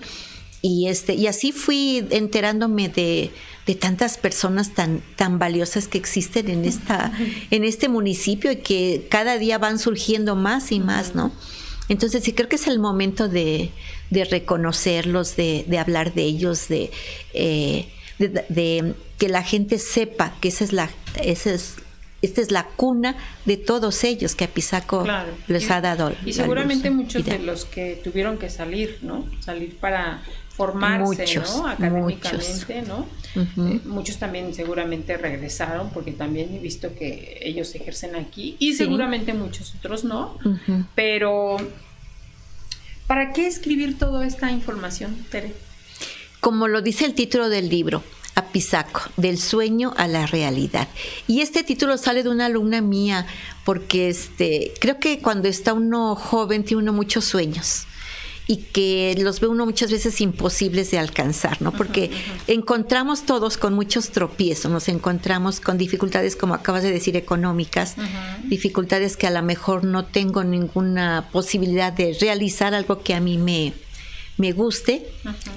[0.61, 3.33] Y, este, y así fui enterándome de,
[3.67, 7.11] de tantas personas tan, tan valiosas que existen en, esta,
[7.51, 11.33] en este municipio y que cada día van surgiendo más y más, ¿no?
[11.89, 13.73] Entonces sí creo que es el momento de,
[14.11, 16.93] de reconocerlos, de, de, hablar de ellos, de,
[17.35, 20.91] eh, de, que la gente sepa que esa es la,
[21.23, 21.77] esa es,
[22.23, 25.07] esta es la cuna de todos ellos que Apizaco
[25.47, 26.13] les ha dado.
[26.27, 29.25] Y seguramente muchos de los que tuvieron que salir, ¿no?
[29.39, 30.25] Salir para
[30.57, 31.69] formarse, ¿no?
[31.69, 33.07] Académicamente, ¿no?
[33.37, 39.35] Eh, muchos también seguramente regresaron porque también he visto que ellos ejercen aquí y seguramente
[39.35, 40.37] muchos otros no,
[40.97, 41.59] pero
[43.07, 45.53] ¿para qué escribir toda esta información, Tere?
[46.41, 48.03] Como lo dice el título del libro,
[48.35, 50.89] Apizaco, del sueño a la realidad.
[51.27, 53.27] Y este título sale de una alumna mía,
[53.65, 57.87] porque este, creo que cuando está uno joven tiene uno muchos sueños
[58.47, 61.73] y que los ve uno muchas veces imposibles de alcanzar, ¿no?
[61.73, 62.11] Porque
[62.47, 67.95] encontramos todos con muchos tropiezos, nos encontramos con dificultades, como acabas de decir, económicas,
[68.45, 73.39] dificultades que a lo mejor no tengo ninguna posibilidad de realizar algo que a mí
[73.39, 73.73] me,
[74.39, 75.07] me guste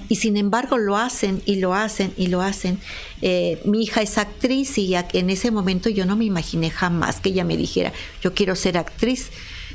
[0.09, 2.79] y sin embargo lo hacen y lo hacen y lo hacen.
[3.21, 7.29] Eh, mi hija es actriz y en ese momento yo no me imaginé jamás que
[7.29, 9.29] ella me dijera, yo quiero ser actriz.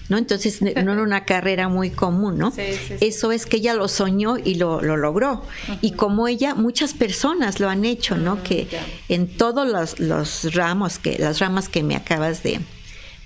[0.08, 0.18] ¿No?
[0.18, 2.52] Entonces no era una carrera muy común, ¿no?
[2.56, 5.44] Eso es que ella lo soñó y lo, logró.
[5.82, 8.42] Y como ella, muchas personas lo han hecho, ¿no?
[8.42, 8.66] Que
[9.08, 12.60] en todos los, los, ramos, que, las ramas que me acabas de,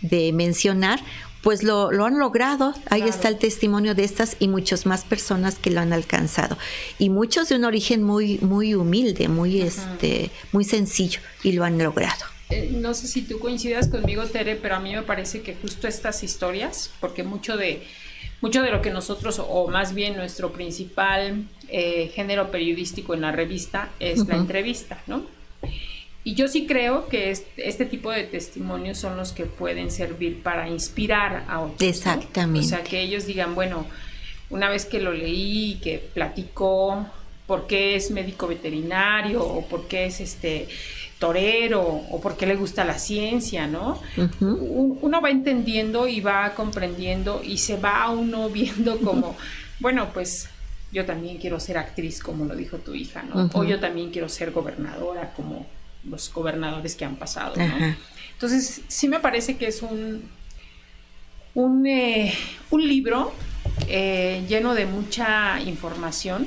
[0.03, 1.01] de mencionar,
[1.45, 2.75] pues lo, lo han logrado.
[2.89, 6.57] Ahí está el testimonio de estas y muchas más personas que lo han alcanzado.
[6.99, 11.79] Y muchos de un origen muy, muy humilde, muy, este, muy sencillo y lo han
[11.79, 12.25] logrado.
[12.49, 15.87] Eh, no sé si tú coincidas conmigo, Tere, pero a mí me parece que justo
[15.87, 17.83] estas historias, porque mucho de,
[18.41, 23.33] mucho de lo que nosotros, o más bien nuestro principal eh, género periodístico en la
[23.33, 25.27] revista es la entrevista, ¿no?
[26.27, 30.71] Y yo sí creo que este, tipo de testimonios son los que pueden servir para
[30.71, 31.83] inspirar a otros.
[31.83, 32.67] Exactamente.
[32.67, 33.87] O sea, que ellos digan, bueno,
[34.49, 37.07] una vez que lo leí, que platicó
[37.47, 40.67] por qué es médico veterinario o por qué es este
[41.19, 44.01] torero o por qué le gusta la ciencia, ¿no?
[44.41, 49.37] Uno va entendiendo y va comprendiendo y se va uno viendo como,
[49.79, 50.49] bueno, pues
[50.91, 53.51] yo también quiero ser actriz, como lo dijo tu hija, ¿no?
[53.53, 55.67] O yo también quiero ser gobernadora, como
[56.09, 57.55] los gobernadores que han pasado.
[58.33, 60.29] Entonces, sí me parece que es un,
[61.55, 62.35] un, eh,
[62.71, 63.33] un libro
[63.89, 66.47] eh, lleno de mucha información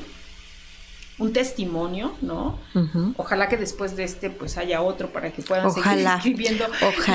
[1.20, 2.60] un testimonio, ¿no?
[3.18, 6.66] Ojalá que después de este pues haya otro para que puedan seguir escribiendo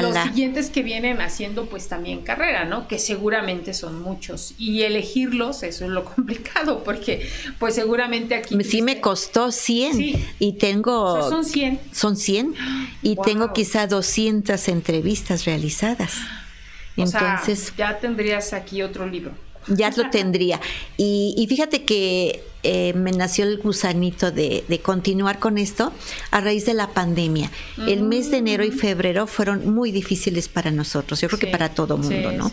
[0.03, 2.89] los siguientes que vienen haciendo pues también carrera, ¿no?
[2.89, 8.83] Que seguramente son muchos y elegirlos eso es lo complicado porque pues seguramente aquí sí
[8.83, 12.55] me costó 100 y tengo son 100 son 100
[13.03, 16.15] y tengo quizá 200 entrevistas realizadas.
[16.97, 19.33] Entonces, ya tendrías aquí otro libro
[19.69, 20.61] ya lo tendría.
[20.97, 25.93] Y, fíjate que eh, me nació el gusanito de, continuar con esto
[26.31, 27.51] a raíz de la pandemia.
[27.87, 28.79] El mes de enero y mm.
[28.79, 32.51] febrero fueron muy difíciles para nosotros, yo creo que para todo mundo, ¿no?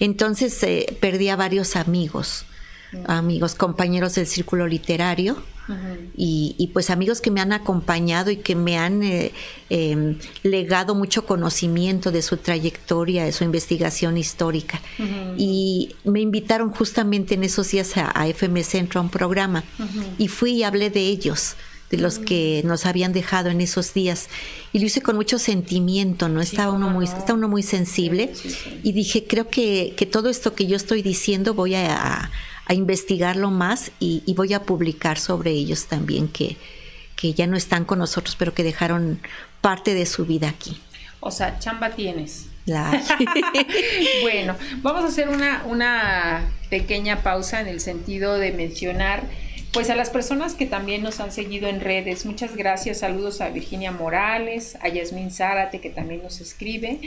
[0.00, 2.53] Entonces eh, perdí a varios amigos, mm.
[3.06, 5.42] Amigos, compañeros del círculo literario
[6.16, 9.32] y, pues amigos que me han acompañado y que me han eh,
[9.70, 14.80] em, legado mucho conocimiento de su trayectoria, de su investigación histórica.
[15.36, 19.64] Y me invitaron justamente en esos días a, FM Centro a un programa
[20.18, 21.56] y fui y hablé de ellos
[21.90, 24.28] de los que nos habían dejado en esos días.
[24.72, 26.40] Y lo hice con mucho sentimiento, ¿no?
[26.40, 28.32] Está, uno, muy, está uno muy sensible.
[28.82, 32.30] y dije, creo que, que, todo esto que yo estoy diciendo voy a, a,
[32.72, 36.56] investigarlo más y, y, voy a publicar sobre ellos también, que,
[37.14, 39.20] que ya no están con nosotros, pero que dejaron
[39.60, 40.80] parte de su vida aquí.
[41.20, 42.46] O sea, chamba tienes.
[44.22, 49.24] bueno, vamos a hacer una, una pequeña pausa en el sentido de mencionar
[49.72, 53.48] pues a las personas que también nos han seguido en redes, muchas gracias, saludos a
[53.48, 57.00] Virginia Morales, a Yasmín Zárate que también nos escribe.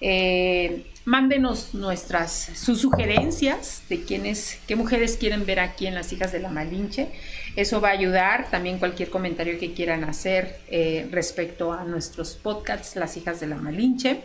[0.00, 6.32] Eh, mándenos nuestras sus sugerencias de quiénes, qué mujeres quieren ver aquí en las hijas
[6.32, 7.08] de la Malinche.
[7.54, 8.50] Eso va a ayudar.
[8.50, 13.56] También cualquier comentario que quieran hacer eh, respecto a nuestros podcasts, las hijas de la
[13.56, 14.20] Malinche.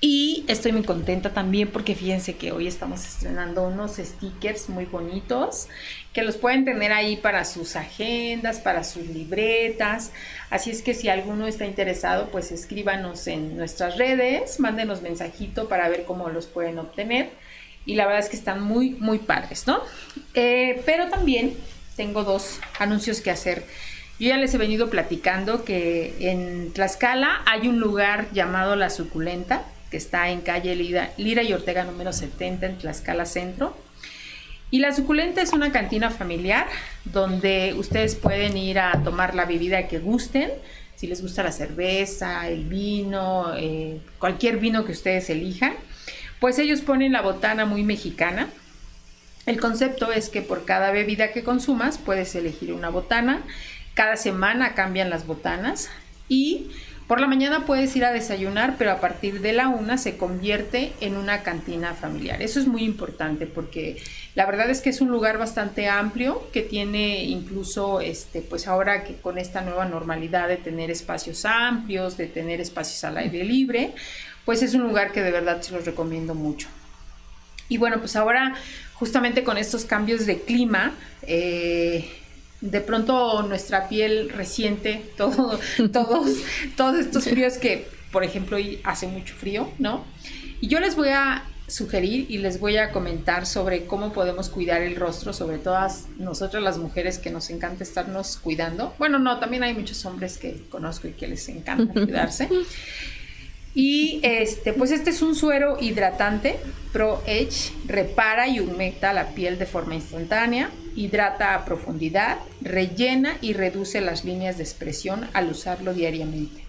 [0.00, 5.68] Y estoy muy contenta también porque fíjense que hoy estamos estrenando unos stickers muy bonitos
[6.12, 10.12] que los pueden tener ahí para sus agendas, para sus libretas.
[10.50, 15.88] Así es que si alguno está interesado, pues escríbanos en nuestras redes, mándenos mensajito para
[15.88, 17.30] ver cómo los pueden obtener.
[17.86, 19.80] Y la verdad es que están muy, muy padres, ¿no?
[20.34, 21.54] Eh, pero también
[21.96, 23.64] tengo dos anuncios que hacer.
[24.18, 29.64] Yo ya les he venido platicando que en Tlaxcala hay un lugar llamado La Suculenta
[29.96, 33.76] está en calle Lira, y Ortega número 70 en Tlaxcala Centro.
[34.70, 36.66] Y la suculenta es una cantina familiar
[37.04, 40.50] donde ustedes pueden ir a tomar la bebida que gusten,
[40.96, 45.74] si les gusta la cerveza, el vino, eh, cualquier vino que ustedes elijan.
[46.40, 48.48] Pues ellos ponen la botana muy mexicana.
[49.44, 53.42] El concepto es que por cada bebida que consumas puedes elegir una botana.
[53.94, 55.88] Cada semana cambian las botanas
[56.28, 56.70] y
[57.06, 60.92] por la mañana puedes ir a desayunar, pero a partir de la una se convierte
[61.00, 62.42] en una cantina familiar.
[62.42, 64.02] Eso es muy importante porque
[64.34, 69.04] la verdad es que es un lugar bastante amplio que tiene incluso, este, pues ahora
[69.04, 73.92] que con esta nueva normalidad de tener espacios amplios, de tener espacios al aire libre,
[74.44, 76.68] pues es un lugar que de verdad se los recomiendo mucho.
[77.68, 78.54] Y bueno, pues ahora
[78.94, 80.92] justamente con estos cambios de clima,
[81.22, 82.08] eh,
[82.70, 85.58] de pronto nuestra piel resiente todo,
[85.92, 86.30] todos,
[86.76, 90.04] todos estos fríos que, por ejemplo, hoy hace mucho frío, ¿no?
[90.60, 94.82] Y yo les voy a sugerir y les voy a comentar sobre cómo podemos cuidar
[94.82, 98.94] el rostro, sobre todas nosotras las mujeres que nos encanta estarnos cuidando.
[98.98, 102.48] Bueno, no, también hay muchos hombres que conozco y que les encanta cuidarse.
[103.78, 106.58] Y este, pues este es un suero hidratante
[106.94, 113.52] Pro Edge, repara y humecta la piel de forma instantánea, hidrata a profundidad, rellena y
[113.52, 116.64] reduce las líneas de expresión al usarlo diariamente.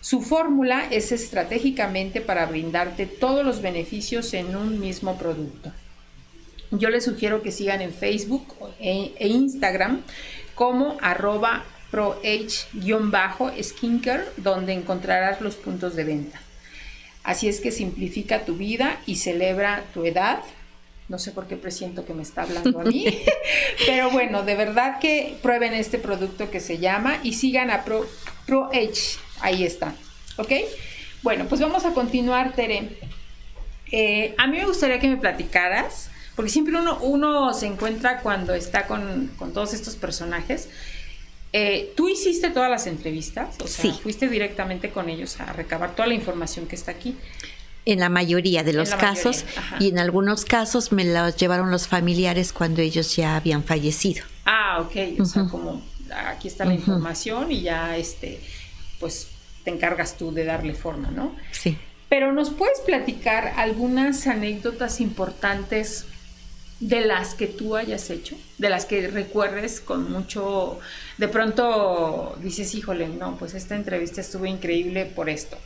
[0.00, 5.70] Su fórmula es estratégicamente para brindarte todos los beneficios en un mismo producto.
[6.70, 10.00] Yo les sugiero que sigan en Facebook e, e Instagram
[10.54, 16.40] como arroba ProH-Skincare, donde encontrarás los puntos de venta.
[17.22, 20.40] Así es que simplifica tu vida y celebra tu edad.
[21.08, 23.06] No sé por qué presiento que me está hablando a mí,
[23.86, 28.08] pero bueno, de verdad que prueben este producto que se llama y sigan a Pro,
[29.40, 29.94] Ahí está,
[30.38, 30.52] ¿ok?
[31.22, 32.98] Bueno, pues vamos a continuar, Tere.
[33.90, 38.54] Eh, a mí me gustaría que me platicaras, porque siempre uno, uno se encuentra cuando
[38.54, 40.70] está con, con todos estos personajes
[41.52, 43.56] eh, ¿Tú hiciste todas las entrevistas?
[43.62, 47.16] O sea, fuiste directamente con ellos a recabar toda la información que está aquí.
[47.84, 49.44] En la mayoría de los casos
[49.80, 54.24] y en algunos casos me los llevaron los familiares cuando ellos ya habían fallecido.
[54.46, 55.20] Ah, ok.
[55.20, 55.82] O sea, como
[56.26, 58.40] aquí está la información y ya, este,
[59.00, 59.28] pues
[59.64, 61.34] te encargas tú de darle forma, ¿no?
[61.50, 61.76] Sí.
[62.08, 66.06] Pero nos puedes platicar algunas anécdotas importantes
[66.82, 70.80] de las que tú hayas hecho, de las que recuerdes con mucho,
[71.16, 75.56] de pronto dices, híjole, no, pues esta entrevista estuvo increíble por esto.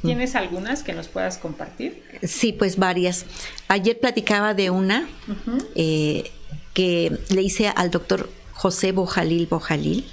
[0.00, 2.04] ¿Tienes algunas que nos puedas compartir?
[2.22, 3.26] Sí, pues varias.
[3.66, 5.08] Ayer platicaba de una
[5.74, 6.30] eh,
[6.72, 10.06] que le hice al doctor José Bojalil Bojalil,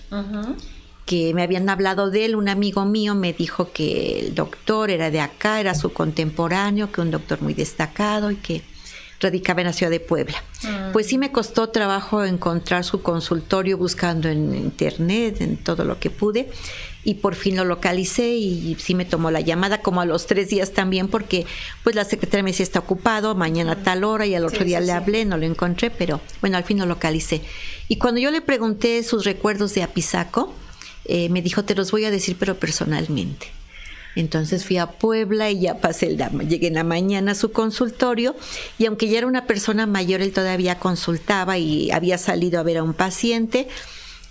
[1.05, 2.35] que me habían hablado de él.
[2.35, 7.01] Un amigo mío me dijo que el doctor era de acá, era su contemporáneo, que
[7.01, 8.63] un doctor muy destacado y que
[9.19, 10.43] radicaba en la ciudad de Puebla.
[10.63, 10.89] Ah.
[10.93, 16.09] Pues sí me costó trabajo encontrar su consultorio buscando en internet, en todo lo que
[16.09, 16.49] pude,
[17.03, 20.49] y por fin lo localicé y sí me tomó la llamada como a los tres
[20.49, 21.45] días también porque
[21.83, 24.79] pues la secretaria me decía está ocupado, mañana a tal hora y al otro día
[24.81, 27.41] le hablé, no lo encontré, pero bueno, al fin lo localicé.
[27.87, 30.53] Y cuando yo le pregunté sus recuerdos de Apizaco,
[31.05, 33.47] eh, me dijo, te los voy a decir, pero personalmente.
[34.15, 36.43] Entonces fui a Puebla y ya pasé el dama.
[36.43, 38.35] Llegué en la mañana a su consultorio
[38.77, 42.77] y aunque ya era una persona mayor, él todavía consultaba y había salido a ver
[42.77, 43.67] a un paciente.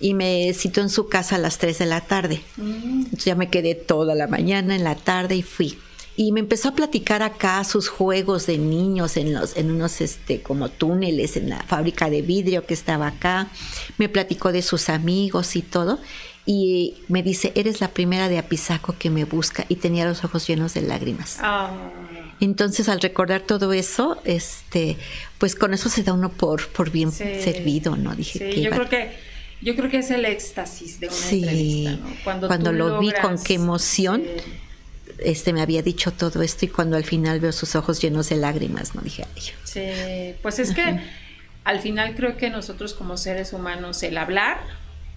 [0.01, 2.41] y me citó en su casa a las 3 de la tarde.
[2.55, 2.99] Mm.
[2.99, 5.77] Entonces ya me quedé toda la mañana, en la tarde y fui.
[6.19, 10.41] Y me empezó a platicar acá sus juegos de niños en los en unos este
[10.41, 13.47] como túneles en la fábrica de vidrio que estaba acá.
[13.97, 15.97] Me platicó de sus amigos y todo
[16.51, 20.47] y me dice, "Eres la primera de Apizaco que me busca" y tenía los ojos
[20.47, 21.37] llenos de lágrimas.
[21.41, 21.69] Ah.
[22.39, 24.97] Entonces, al recordar todo eso, este,
[25.37, 28.15] pues con eso se da uno por por bien servido, ¿no?
[28.15, 29.11] Dije que yo creo que
[29.61, 32.15] yo creo que es el éxtasis de una entrevista, ¿no?
[32.23, 34.23] Cuando, Cuando lo vi con qué emoción.
[35.19, 38.37] Este me había dicho todo esto y cuando al final veo sus ojos llenos de
[38.37, 39.43] lágrimas, no dije, Ay.
[39.65, 40.99] Sí, pues es que
[41.63, 44.61] al final creo que nosotros como seres humanos el hablar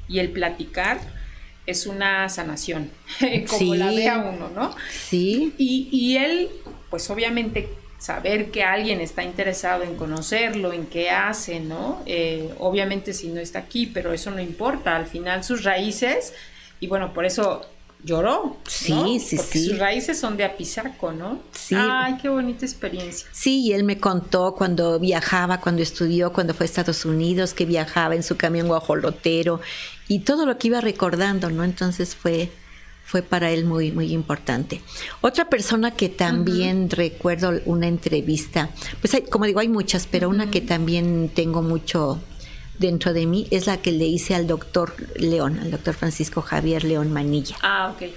[0.09, 1.22] y el platicar
[1.67, 2.91] es una sanación,
[3.49, 4.75] como la vea uno, ¿no?
[4.91, 5.55] Sí.
[5.59, 6.51] Y, y él,
[6.91, 7.69] pues obviamente
[8.03, 12.03] saber que alguien está interesado en conocerlo, en qué hace, ¿no?
[12.05, 16.35] Eh, obviamente si no está aquí, pero eso no importa, al final sus raíces,
[16.81, 17.65] y bueno, por eso
[18.03, 18.57] lloró.
[18.67, 19.69] Sí, sí, Porque sí.
[19.69, 21.41] Sus raíces son de Apizaco, ¿no?
[21.53, 21.77] Sí.
[21.79, 23.29] Ay, qué bonita experiencia.
[23.31, 27.65] Sí, y él me contó cuando viajaba, cuando estudió, cuando fue a Estados Unidos, que
[27.65, 29.61] viajaba en su camión guajolotero
[30.09, 31.65] y todo lo que iba recordando, ¿no?
[31.65, 32.51] Entonces fue
[33.05, 34.81] fue para él muy, muy importante.
[35.21, 38.71] Otra persona que también recuerdo una entrevista,
[39.03, 42.23] pues hay, como digo, hay muchas, pero una que también tengo mucho
[42.79, 46.85] dentro de mí es la que le hice al doctor León, al doctor Francisco Javier
[46.85, 47.57] León Manilla.
[47.61, 48.09] Ah, ok.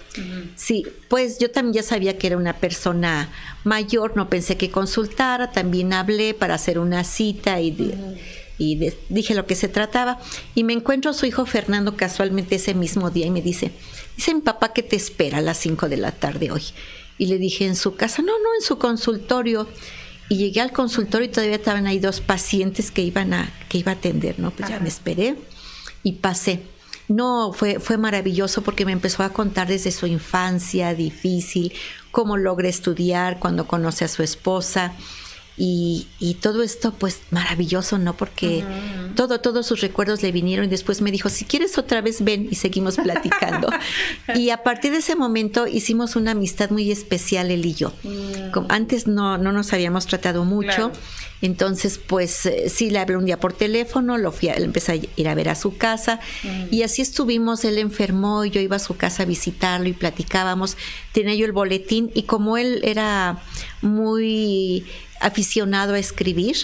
[0.55, 3.29] Sí, pues yo también ya sabía que era una persona
[3.65, 7.93] mayor, no pensé que consultara, también hablé para hacer una cita y...
[8.57, 10.19] y dije lo que se trataba
[10.53, 13.71] y me encuentro a su hijo Fernando casualmente ese mismo día y me dice,
[14.15, 16.63] Dice mi papá que te espera a las 5 de la tarde hoy.
[17.17, 19.67] Y le dije en su casa, no, no, en su consultorio.
[20.29, 23.91] Y llegué al consultorio y todavía estaban ahí dos pacientes que iban a, que iba
[23.91, 24.51] a atender, ¿no?
[24.51, 25.35] Pues ya me esperé
[26.01, 26.61] y pasé.
[27.07, 31.73] No, fue, fue maravilloso porque me empezó a contar desde su infancia difícil,
[32.09, 34.93] cómo logra estudiar, cuando conoce a su esposa,
[35.57, 38.17] y, y, todo esto, pues maravilloso, ¿no?
[38.17, 38.63] Porque
[39.15, 42.47] todo, todos sus recuerdos le vinieron y después me dijo, si quieres otra vez ven
[42.51, 43.69] y seguimos platicando.
[44.35, 47.93] y a partir de ese momento hicimos una amistad muy especial él y yo.
[48.03, 48.65] Mm.
[48.69, 50.91] antes no, no nos habíamos tratado mucho.
[51.41, 54.95] Entonces, pues eh, sí le hablé un día por teléfono, lo fui a, empecé a
[54.95, 56.73] ir a ver a su casa mm.
[56.73, 60.77] y así estuvimos, él enfermó y yo iba a su casa a visitarlo y platicábamos,
[61.11, 63.43] tenía yo el boletín y como él era
[63.81, 64.85] muy
[65.19, 66.55] aficionado a escribir,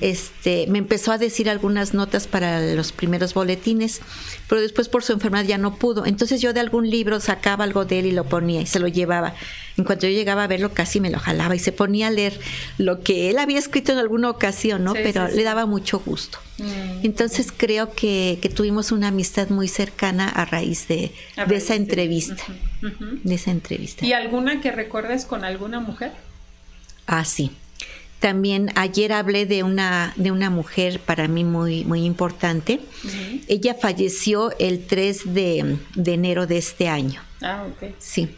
[0.00, 4.00] este, me empezó a decir algunas notas para los primeros boletines,
[4.48, 6.06] pero después por su enfermedad ya no pudo.
[6.06, 8.88] Entonces yo de algún libro sacaba algo de él y lo ponía y se lo
[8.88, 9.34] llevaba.
[9.76, 12.38] En cuanto yo llegaba a verlo, casi me lo jalaba y se ponía a leer
[12.78, 14.92] lo que él había escrito en alguna ocasión, ¿no?
[14.92, 16.38] pero le daba mucho gusto.
[16.58, 17.04] Mm.
[17.04, 21.12] Entonces creo que, tuvimos una amistad muy cercana a raíz de,
[21.50, 22.44] esa entrevista.
[22.80, 24.04] De esa entrevista.
[24.04, 26.12] ¿Y alguna que recuerdes con alguna mujer?
[27.06, 27.50] Ah, sí.
[28.24, 32.80] También ayer hablé de una, de una mujer para mí muy, muy importante.
[33.48, 37.20] Ella falleció el 3 de, enero de este año.
[37.42, 37.90] Ah, ok.
[37.98, 38.34] Sí.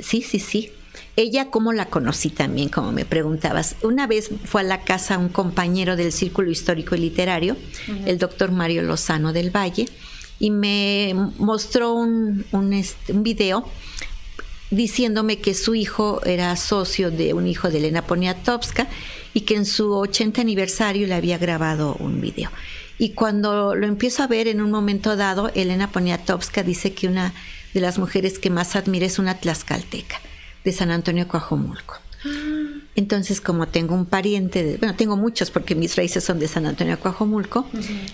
[0.00, 0.72] sí, sí, sí.
[1.14, 2.70] Ella, ¿cómo la conocí también?
[2.70, 3.76] Como me preguntabas.
[3.82, 7.58] Una vez fue a la casa un compañero del Círculo Histórico y Literario,
[8.06, 9.90] el doctor Mario Lozano del Valle,
[10.38, 13.68] y me mostró un, un, este, un video
[14.72, 18.88] diciéndome que su hijo era socio de un hijo de Elena Poniatowska
[19.34, 22.50] y que en su 80 aniversario le había grabado un video.
[22.98, 27.34] Y cuando lo empiezo a ver en un momento dado, Elena Poniatowska dice que una
[27.74, 30.20] de las mujeres que más admira es una tlaxcalteca
[30.64, 32.01] de San Antonio Coajomulco.
[32.94, 36.98] Entonces, como tengo un pariente, bueno, tengo muchos porque mis raíces son de San Antonio
[37.00, 37.66] Coajomulco,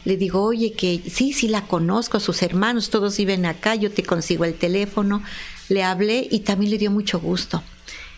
[0.05, 4.03] le digo, oye, que sí, sí la conozco, sus hermanos, todos viven acá, yo te
[4.03, 5.23] consigo el teléfono,
[5.69, 7.63] le hablé y también le dio mucho gusto.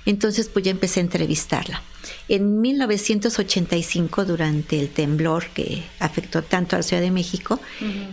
[0.07, 1.83] Entonces, pues ya empecé a entrevistarla.
[2.29, 7.61] En 1985, durante el temblor que afectó tanto a la Ciudad de México,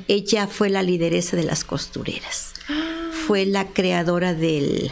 [0.08, 2.54] ella fue la lideresa de las costureras.
[3.26, 4.92] Fue la creadora del,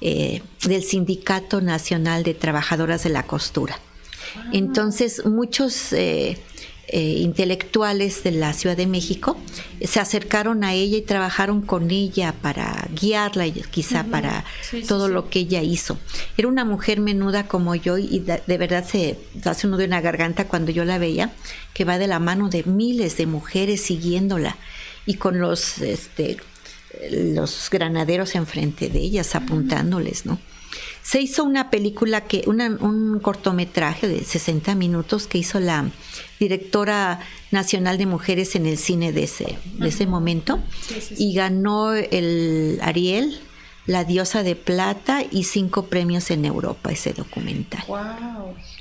[0.00, 3.78] eh, del Sindicato Nacional de Trabajadoras de la Costura.
[4.52, 6.38] Entonces, muchos eh,
[6.90, 9.36] eh, intelectuales de la Ciudad de México
[9.84, 14.44] se acercaron a ella y trabajaron con ella para guiarla y quizá para
[14.86, 15.98] todo lo que ella hizo.
[16.38, 20.48] Era una mujer menuda como yo y de, verdad se hace uno de una garganta
[20.48, 21.32] cuando yo la veía,
[21.74, 24.56] que va de la mano de miles de mujeres siguiéndola
[25.04, 26.38] y con los, este,
[27.10, 30.38] los granaderos enfrente de ellas apuntándoles, ¿no?
[31.02, 35.90] Se hizo una película que, un cortometraje de 60 minutos que hizo la
[36.38, 37.20] directora
[37.50, 40.60] nacional de mujeres en el cine de ese, de ese momento
[41.16, 43.40] y ganó el Ariel,
[43.86, 47.82] La diosa de plata y cinco premios en Europa ese documental.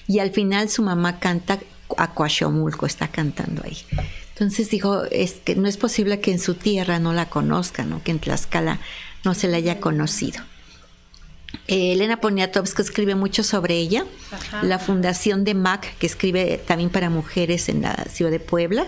[0.06, 1.60] Y al final su mamá canta
[1.96, 3.78] Aquashomulco, está cantando ahí.
[4.40, 8.04] Entonces dijo, es que no es posible que en su tierra no la conozcan, o
[8.04, 8.80] que en Tlaxcala
[9.24, 10.44] no se la haya conocido.
[11.68, 14.06] Eh, Elena Poniatowska escribe mucho sobre ella.
[14.62, 18.86] La fundación de MAC, que escribe también para mujeres en la ciudad de Puebla,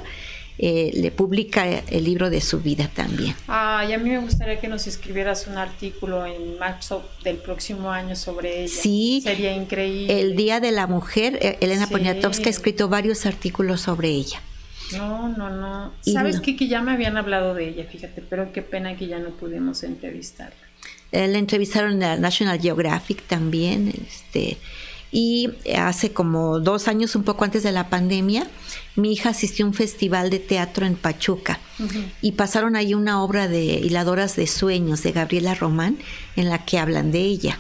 [0.60, 3.34] eh, le publica el libro de su vida también.
[3.47, 7.89] Ah, y a mí me gustaría que nos escribieras un artículo en marzo del próximo
[7.89, 8.82] año sobre ella.
[8.82, 9.22] Sí.
[9.24, 10.20] Sería increíble.
[10.20, 14.43] El Día de la Mujer, eh, Elena Poniatowska ha escrito varios artículos sobre ella.
[14.97, 15.93] No, no, no.
[16.01, 16.55] ¿Sabes qué?
[16.55, 19.83] Que ya me habían hablado de ella, fíjate, pero qué pena que ya no pudimos
[19.83, 20.55] entrevistarla.
[21.11, 24.57] Eh, la entrevistaron en la National Geographic también, este,
[25.12, 28.47] y hace como dos años, un poco antes de la pandemia,
[28.95, 31.60] mi hija asistió a un festival de teatro en Pachuca
[32.22, 35.97] y pasaron ahí una obra de Hiladoras de Sueños de Gabriela Román
[36.36, 37.57] en la que hablan de ella.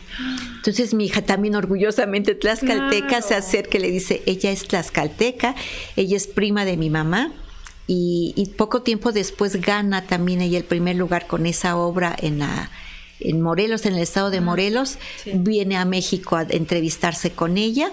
[0.57, 5.55] Entonces mi hija también orgullosamente tlaxcalteca se acerca y le dice, ella es tlaxcalteca,
[5.95, 7.31] ella es prima de mi mamá.
[7.87, 12.69] y poco tiempo después gana también ella el primer lugar con esa obra en la
[13.19, 17.91] en Morelos, en el estado de Morelos, viene a México a entrevistarse con ella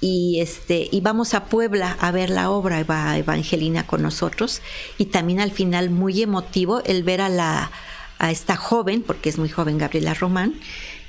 [0.00, 4.62] y este y vamos a Puebla a ver la obra va Evangelina con nosotros.
[4.96, 7.70] Y también al final muy emotivo el ver a la
[8.18, 10.54] a esta joven porque es muy joven Gabriela Román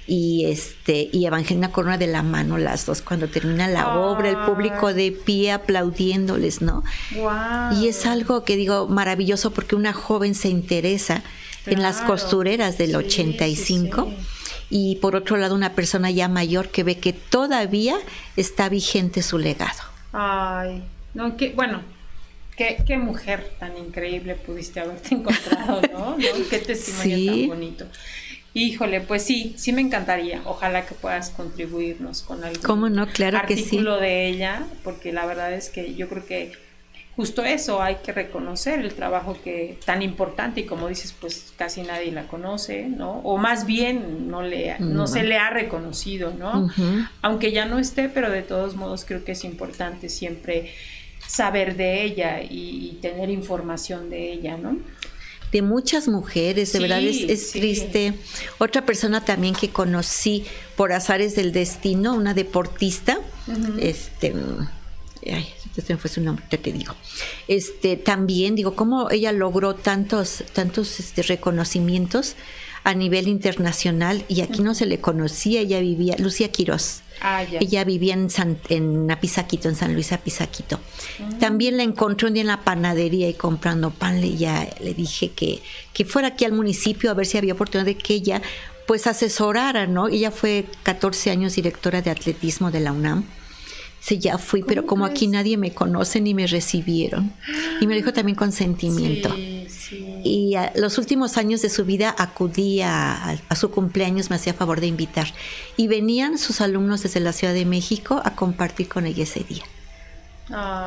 [0.06, 4.38] y este y Evangelina Corona de la mano las dos cuando termina la obra el
[4.38, 6.84] público de pie aplaudiéndoles no
[7.80, 11.24] y es algo que digo maravilloso porque una joven se interesa
[11.70, 14.12] en las costureras del 85.
[14.70, 17.98] Y por otro lado, una persona ya mayor que ve que todavía
[18.36, 19.82] está vigente su legado.
[20.12, 21.82] Ay, no, que, bueno,
[22.56, 26.18] qué, qué mujer tan increíble pudiste haberte encontrado, ¿no?
[26.50, 27.86] Qué testimonio tan bonito.
[28.54, 30.42] Híjole, pues sí, sí me encantaría.
[30.46, 33.08] Ojalá que puedas contribuirnos con algún ¿Cómo no?
[33.08, 33.78] Claro que sí.
[33.78, 36.52] de ella, porque la verdad es que yo creo que
[37.20, 41.82] justo eso, hay que reconocer el trabajo que tan importante y como dices, pues casi
[41.82, 43.20] nadie la conoce, ¿no?
[43.26, 46.72] O más bien no, le, no se le ha reconocido, ¿no?
[47.22, 50.72] Aunque ya no esté, pero de todos modos creo que es importante siempre
[51.28, 54.78] saber de ella y, tener información de ella, ¿no?
[55.52, 58.14] de muchas mujeres, de verdad es, triste.
[58.60, 60.46] Otra persona también que conocí
[60.78, 63.20] por azares del destino, una deportista,
[63.78, 64.34] este,
[65.26, 66.96] ay, este fue su nombre, te digo.
[67.48, 72.36] Este, también digo, cómo ella logró tantos, tantos este, reconocimientos
[72.84, 77.02] a nivel internacional y aquí no se le conocía, ella vivía, Lucía Quirós.
[77.22, 80.80] Ah, ella vivía en, San, en Apizaquito, en San Luis Apizaquito.
[81.40, 85.32] También la encontré un día en la panadería y comprando pan, le, ya, le dije
[85.32, 85.62] que,
[85.92, 88.42] que fuera aquí al municipio a ver si había oportunidad de que ella
[88.88, 90.08] pues asesorara, ¿no?
[90.08, 93.26] Ella fue 14 años directora de atletismo de la UNAM
[94.00, 97.34] Sí, ya fui, pero como aquí nadie me conoce ni me recibieron.
[97.82, 99.36] Y me dijo también consentimiento.
[100.24, 104.80] Y a los últimos años de su vida acudía a, su cumpleaños, me hacía favor
[104.80, 105.28] de invitar.
[105.78, 109.64] Y venían sus alumnos desde la Ciudad de México a compartir con ella ese día.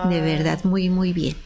[0.08, 1.36] De verdad, muy, muy bien.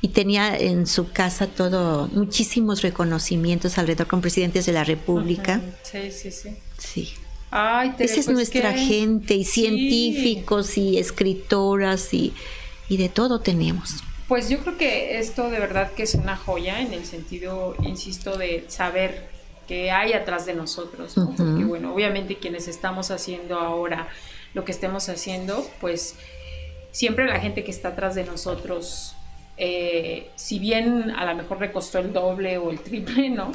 [0.00, 5.60] Y tenía en su casa todo, muchísimos reconocimientos alrededor con presidentes de la República.
[5.82, 6.50] Sí, sí, sí.
[6.78, 7.14] Sí.
[7.50, 12.34] Esa es pues nuestra gente, y científicos y escritoras y,
[12.88, 14.02] de todo tenemos.
[14.26, 18.36] Pues yo creo que esto de verdad que es una joya en el sentido, insisto,
[18.36, 19.28] de saber
[19.66, 21.14] qué hay atrás de nosotros.
[21.14, 24.08] Porque bueno, obviamente quienes estamos haciendo ahora
[24.52, 26.16] lo que estemos haciendo, pues
[26.90, 29.14] siempre la gente que está atrás de nosotros,
[29.56, 33.52] eh, si bien a lo mejor le costó el doble o el triple, ¿no?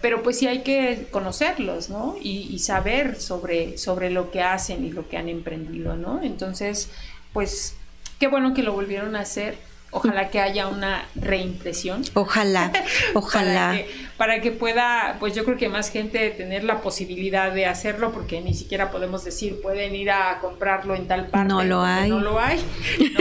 [0.00, 2.16] Pero pues sí hay que conocerlos, ¿no?
[2.20, 6.20] Y, saber sobre, sobre lo que hacen y lo que han emprendido, ¿no?
[6.22, 6.90] Entonces,
[7.32, 7.76] pues
[8.18, 9.56] qué bueno que lo volvieron a hacer.
[9.90, 12.04] Ojalá que haya una reimpresión.
[12.12, 12.70] Ojalá,
[13.14, 13.80] ojalá.
[14.18, 18.42] para, que, pueda, pues yo creo que más gente tener la posibilidad de hacerlo, porque
[18.42, 21.48] ni siquiera podemos decir, pueden ir a comprarlo en tal parte.
[21.48, 22.10] No lo hay.
[22.10, 22.62] No lo hay,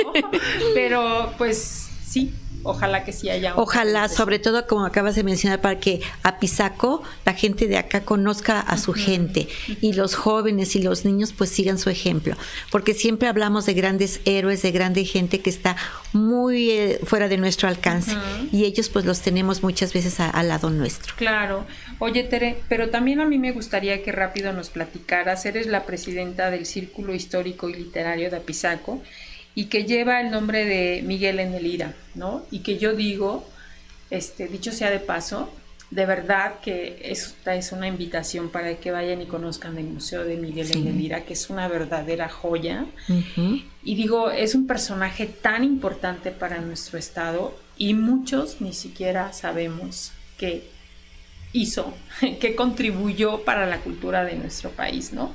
[0.03, 0.13] ¿no?
[0.73, 2.33] Pero pues sí,
[2.63, 3.55] ojalá que sí haya.
[3.55, 8.01] Ojalá, sobre todo como acabas de mencionar, para que a Pisaco la gente de acá
[8.01, 9.47] conozca a su gente
[9.81, 12.35] y los jóvenes y los niños pues sigan su ejemplo,
[12.71, 15.75] porque siempre hablamos de grandes héroes, de grande gente que está
[16.13, 18.15] muy eh, fuera de nuestro alcance
[18.51, 21.13] y ellos pues los tenemos muchas veces al lado nuestro.
[21.15, 21.65] Claro.
[21.99, 26.51] Oye Tere, pero también a mí me gustaría que rápido nos platicaras, eres la presidenta
[26.51, 29.01] del Círculo Histórico y Literario de Apizaco
[29.57, 32.45] y que lleva el nombre de Miguel en el Ira, ¿no?
[32.51, 33.43] Y que yo digo,
[34.11, 35.51] este, dicho sea de paso,
[35.89, 40.37] de verdad que esta es una invitación para que vayan y conozcan el Museo de
[40.37, 42.85] Miguel en el Ira, que es una verdadera joya.
[43.83, 50.11] Y digo, es un personaje tan importante para nuestro estado y muchos ni siquiera sabemos
[50.37, 50.69] qué
[51.51, 51.95] hizo,
[52.39, 55.33] qué contribuyó para la cultura de nuestro país, ¿no?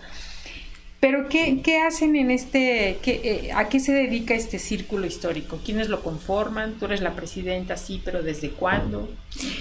[1.03, 5.59] Pero ¿qué, hacen en este, qué, eh, a qué se dedica este círculo histórico?
[5.65, 6.75] ¿Quiénes lo conforman?
[6.79, 9.11] Tú eres la presidenta, sí, pero ¿desde cuándo?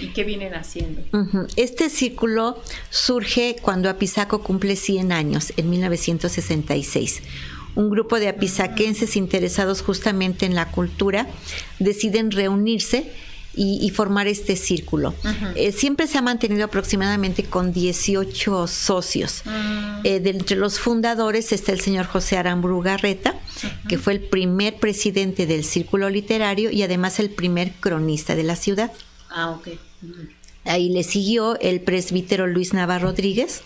[0.00, 1.02] ¿Y qué vienen haciendo?
[1.56, 7.22] Este círculo surge cuando Apizaco cumple 100 años, en 1966
[7.74, 11.26] un grupo de apizaquenses interesados justamente en la cultura
[11.78, 13.10] deciden reunirse
[13.54, 15.14] y, formar este círculo.
[15.54, 19.42] Eh, siempre se ha mantenido aproximadamente con 18 socios.
[19.44, 20.00] Mm.
[20.04, 23.34] Eh, de entre los fundadores está el señor José Aramburu Garreta,
[23.88, 28.56] que fue el primer presidente del círculo literario y además el primer cronista de la
[28.56, 28.92] ciudad.
[29.30, 29.68] Ah, ok.
[30.64, 33.62] Ahí le siguió el presbítero Luis Nava Rodríguez,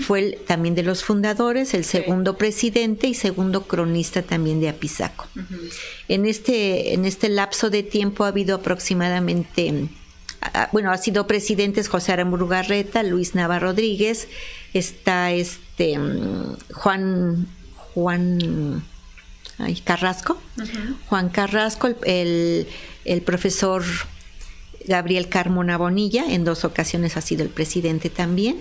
[0.00, 5.28] fue también de los fundadores, el segundo presidente y segundo cronista también de Apizaco.
[6.08, 9.88] en, este, en este lapso de tiempo ha habido aproximadamente,
[10.72, 14.26] bueno, ha sido presidentes José Aramburu Garreta, Luis Nava Rodríguez,
[14.74, 18.82] está este mm, Juan, Juan
[19.84, 20.42] Carrasco,
[21.06, 22.66] Juan Carrasco, el,
[23.04, 23.84] el profesor
[24.86, 28.56] Gabriel Carmona Bonilla, en dos ocasiones ha sido el presidente también.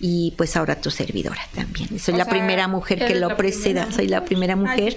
[0.00, 1.98] Y pues ahora tu servidora también.
[2.00, 4.96] Soy la primera mujer que lo presida, soy la primera mujer.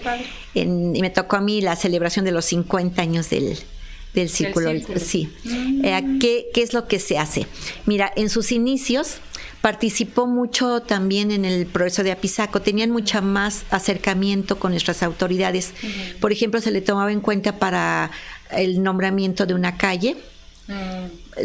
[0.54, 3.58] y me tocó a mí la celebración de los 50 años del,
[4.16, 4.72] del círculo.
[4.98, 5.30] Sí.
[5.44, 5.86] Mm.
[5.86, 7.46] Eh, ¿qué, ¿Qué es lo que se hace?
[7.86, 9.20] Mira, en sus inicios
[9.66, 15.74] participó mucho también en el proceso de Apizaco, tenían mucha más acercamiento con nuestras autoridades.
[16.20, 18.12] Por ejemplo, se le tomaba en cuenta para
[18.52, 20.18] el nombramiento de una calle,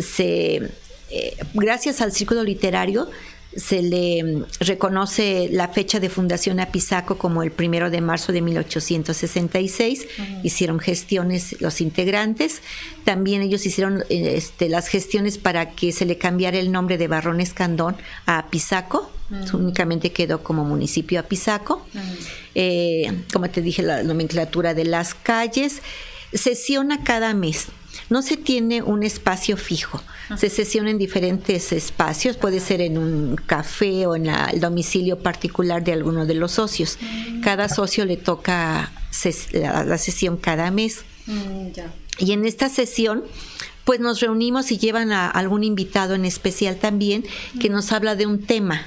[0.01, 0.71] se,
[1.11, 3.09] eh, gracias al círculo literario
[3.57, 8.43] se le reconoce la fecha de fundación a Pisaco como el primero de marzo de
[8.43, 10.07] 1866.
[10.45, 12.63] Hicieron gestiones los integrantes.
[13.05, 17.41] También ellos hicieron este, las gestiones para que se le cambiara el nombre de Barrón
[17.41, 17.97] Escandón
[18.27, 19.11] a Pisaco.
[19.53, 21.85] Únicamente quedó como municipio a Pisaco.
[22.55, 25.83] Eh, como te dije, la nomenclatura de las calles.
[26.33, 27.67] Sesiona cada mes
[28.11, 30.03] no se tiene un espacio fijo.
[30.37, 35.83] Se sesiona en diferentes espacios, puede ser en un café o en el domicilio particular
[35.83, 36.99] de alguno de los socios.
[37.01, 37.41] Mm.
[37.41, 38.93] Cada socio le toca
[39.53, 41.05] la, sesión cada mes.
[41.27, 41.69] Mm,
[42.19, 43.25] y en esta sesión
[43.91, 47.25] pues nos reunimos y llevan a algún invitado en especial también
[47.61, 48.87] que nos habla de un tema.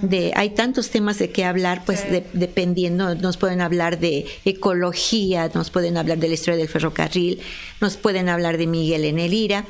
[0.00, 5.70] De, hay tantos temas de qué hablar, pues dependiendo, nos pueden hablar de ecología, nos
[5.70, 7.40] pueden hablar de la historia del ferrocarril,
[7.80, 9.64] nos pueden hablar de Miguel en el Ira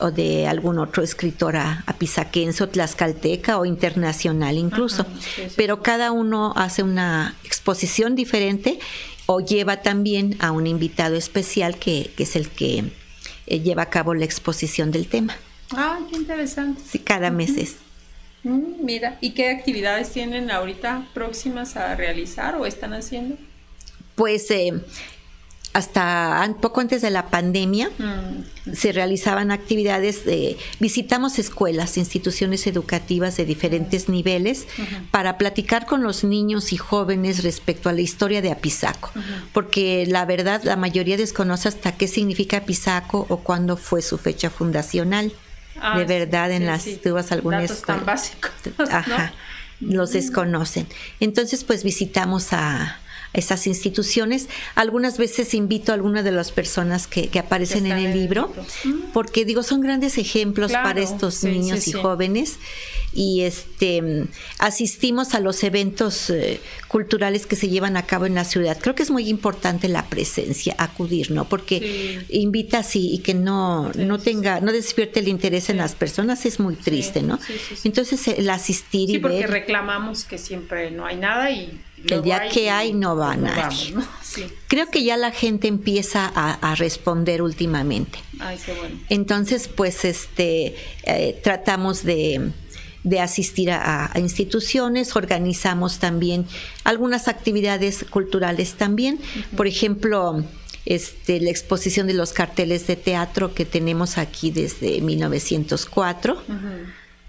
[0.00, 5.06] o de algún otro escritor apizaquense o tlaxcalteca o internacional incluso.
[5.54, 8.80] Pero cada uno hace una exposición diferente
[9.26, 12.90] o lleva también a un invitado especial que, que es el que
[13.46, 15.36] eh, lleva a cabo la exposición del tema.
[15.70, 16.82] Ah, qué interesante.
[16.86, 17.76] Sí, cada mes es.
[18.42, 23.36] Mm, mira, ¿y qué actividades tienen ahorita próximas a realizar o están haciendo?
[24.14, 24.72] Pues eh,
[25.74, 28.72] hasta poco antes de la pandemia mm.
[28.74, 34.66] se realizaban actividades de visitamos escuelas, instituciones educativas de diferentes niveles
[35.10, 39.10] para platicar con los niños y jóvenes respecto a la historia de Apizaco,
[39.52, 44.50] porque la verdad la mayoría desconoce hasta qué significa Apizaco o cuándo fue su fecha
[44.50, 45.32] fundacional.
[45.80, 47.00] Ah, de verdad en las sí.
[47.30, 48.52] algunas tan básicos,
[48.92, 49.34] Ajá,
[49.80, 50.86] los desconocen.
[51.18, 53.00] Entonces pues visitamos a
[53.34, 54.48] estas instituciones.
[54.74, 58.52] Algunas veces invito a algunas de las personas que, aparecen en el libro,
[59.12, 62.58] porque digo, son grandes ejemplos para estos niños y jóvenes.
[63.16, 64.26] Y este
[64.58, 68.76] asistimos a los eventos eh, culturales que se llevan a cabo en la ciudad.
[68.80, 71.48] Creo que es muy importante la presencia, acudir, ¿no?
[71.48, 76.44] Porque invita así y que no, no tenga, no despierte el interés en las personas
[76.46, 77.38] es muy triste, ¿no?
[77.84, 82.48] Entonces el asistir y porque reclamamos que siempre no hay nada y Que el día
[82.48, 83.94] que hay no va nadie.
[84.68, 88.18] Creo que ya la gente empieza a, responder últimamente.
[88.40, 88.98] Ay, qué bueno.
[89.08, 90.74] Entonces, pues, este,
[91.04, 92.52] eh, tratamos de,
[93.20, 96.46] asistir a, instituciones, organizamos también
[96.82, 99.20] algunas actividades culturales también.
[99.56, 100.44] Por ejemplo,
[100.84, 106.42] este, la exposición de los carteles de teatro que tenemos aquí desde 1904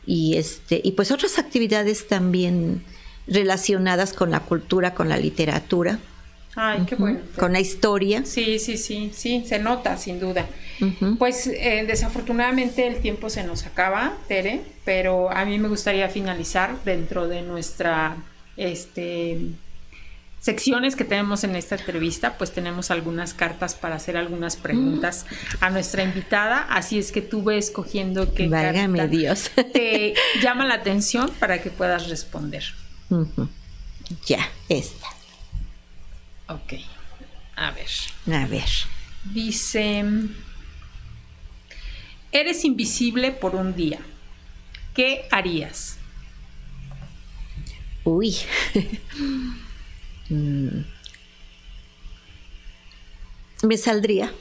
[0.06, 2.84] y este y pues otras actividades también
[3.28, 6.00] relacionadas con la cultura, con la literatura.
[6.56, 7.20] Ay, qué bueno.
[7.38, 8.24] Con la historia.
[8.26, 10.48] Sí, sí, sí, sí, se nota, sin duda.
[11.20, 16.76] Pues eh, desafortunadamente el tiempo se nos acaba, Tere, pero a mí me gustaría finalizar
[16.86, 18.16] dentro de nuestra
[18.56, 19.38] este,
[20.40, 25.26] secciones que tenemos en esta entrevista, pues tenemos algunas cartas para hacer algunas preguntas
[25.60, 29.52] a nuestra invitada, así es que tú ves escogiendo qué Válgame Dios.
[29.74, 32.64] te llama la atención para que puedas responder.
[34.26, 35.08] Ya, esta.
[36.48, 36.74] Ok,
[37.56, 37.88] a ver.
[38.32, 38.70] A ver.
[39.24, 40.04] Dice,
[42.32, 44.00] eres invisible por un día.
[44.94, 45.98] ¿Qué harías?
[48.04, 48.36] Uy.
[50.28, 50.84] Mm.
[53.62, 54.32] me saldría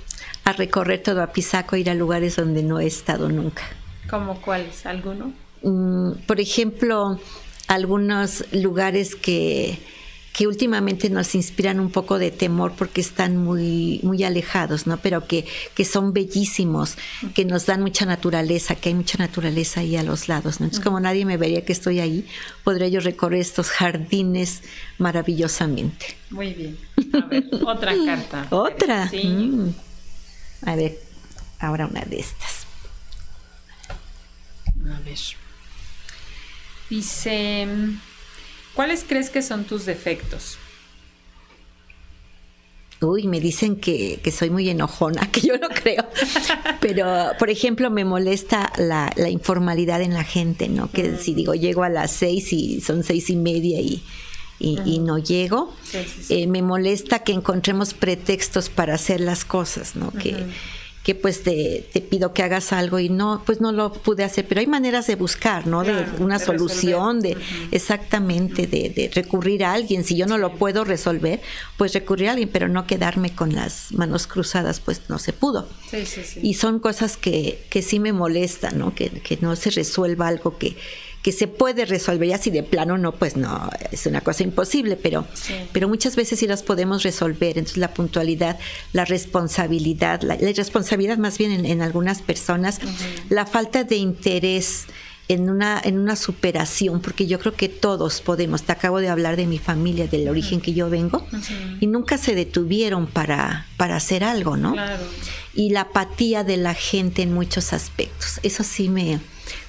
[0.44, 3.64] a recorrer todo Apizaco, ir a lugares donde no he estado nunca.
[4.08, 4.86] ¿Cómo cuáles?
[4.86, 5.34] ¿Alguno?
[5.62, 7.20] Mm, por ejemplo,
[7.68, 9.78] algunos lugares que
[10.34, 14.96] que últimamente nos inspiran un poco de temor porque están muy, muy alejados, ¿no?
[14.96, 15.46] Pero que,
[15.76, 16.96] que son bellísimos,
[17.34, 20.66] que nos dan mucha naturaleza, que hay mucha naturaleza ahí a los lados, ¿no?
[20.66, 22.26] Entonces, como nadie me vería que estoy ahí,
[22.64, 24.62] podría yo recorrer estos jardines
[24.98, 26.16] maravillosamente.
[26.30, 26.78] Muy bien.
[27.12, 28.48] A ver, otra carta.
[28.50, 29.08] ¿Otra?
[29.08, 29.24] Sí.
[29.24, 29.72] Mm.
[30.66, 30.98] A ver,
[31.60, 32.66] ahora una de estas.
[34.84, 35.43] A ver.
[36.90, 37.66] Dice...
[38.74, 40.58] ¿Cuáles crees que son tus defectos?
[43.00, 46.04] Uy, me dicen que, soy muy enojona, que yo no creo.
[46.80, 50.90] Pero, por ejemplo, me molesta la, informalidad en la gente, ¿no?
[50.90, 51.18] Que mm.
[51.18, 54.02] si digo, llego a las seis y son seis y media y,
[54.58, 55.72] y, no llego,
[56.28, 60.10] eh, me molesta que encontremos pretextos para hacer las cosas, ¿no?
[60.12, 60.36] Que
[61.04, 64.60] que pues te, pido que hagas algo y no, pues no lo pude hacer, pero
[64.60, 65.84] hay maneras de buscar, ¿no?
[65.84, 67.36] de una solución, de
[67.72, 70.02] exactamente, de, recurrir a alguien.
[70.02, 71.42] Si yo no lo puedo resolver,
[71.76, 75.68] pues recurrir a alguien, pero no quedarme con las manos cruzadas, pues no se pudo.
[76.40, 78.94] y son cosas que, que sí me molestan, ¿no?
[78.94, 80.74] Que, que no se resuelva algo que
[81.24, 84.94] que se puede resolver, ya si de plano no, pues no, es una cosa imposible,
[84.94, 85.26] pero,
[85.72, 87.56] pero muchas veces sí las podemos resolver.
[87.56, 88.58] Entonces la puntualidad,
[88.92, 92.78] la responsabilidad, la, responsabilidad más bien en, algunas personas,
[93.30, 94.84] la falta de interés
[95.28, 99.36] en una, en una superación, porque yo creo que todos podemos, te acabo de hablar
[99.36, 101.26] de mi familia, del origen que yo vengo,
[101.80, 104.76] y nunca se detuvieron para, para hacer algo, ¿no?
[105.54, 109.20] Y la apatía de la gente en muchos aspectos, eso sí me,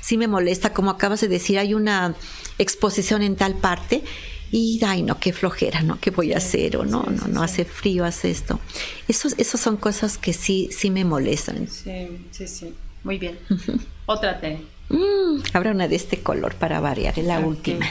[0.06, 2.14] sí me molesta, como acabas de decir, hay una
[2.60, 4.04] exposición en tal parte
[4.52, 6.00] y ay no, qué flojera, ¿no?
[6.00, 6.78] ¿Qué voy a hacer?
[6.78, 8.60] O no, no, no hace frío, hace esto.
[9.08, 11.68] Esos, esos son cosas que sí, sí me molestan.
[11.68, 12.76] Sí, sí, sí.
[13.04, 13.40] Muy bien.
[14.06, 14.62] Otra T.
[14.90, 17.88] Mm, habrá una de este color para variar, es la última.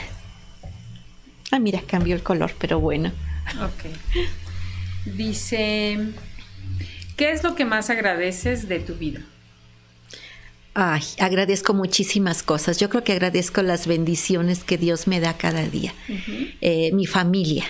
[1.51, 3.11] Ah, mira, cambió el color, pero bueno.
[3.61, 3.91] Ok.
[5.17, 5.99] Dice,
[7.17, 9.21] ¿qué es lo que más agradeces de tu vida?
[10.75, 12.81] Ay, agradezco muchísimas cosas.
[12.81, 15.95] Yo creo que agradezco las bendiciones que Dios me da cada día.
[16.61, 17.64] Eh, mi familia.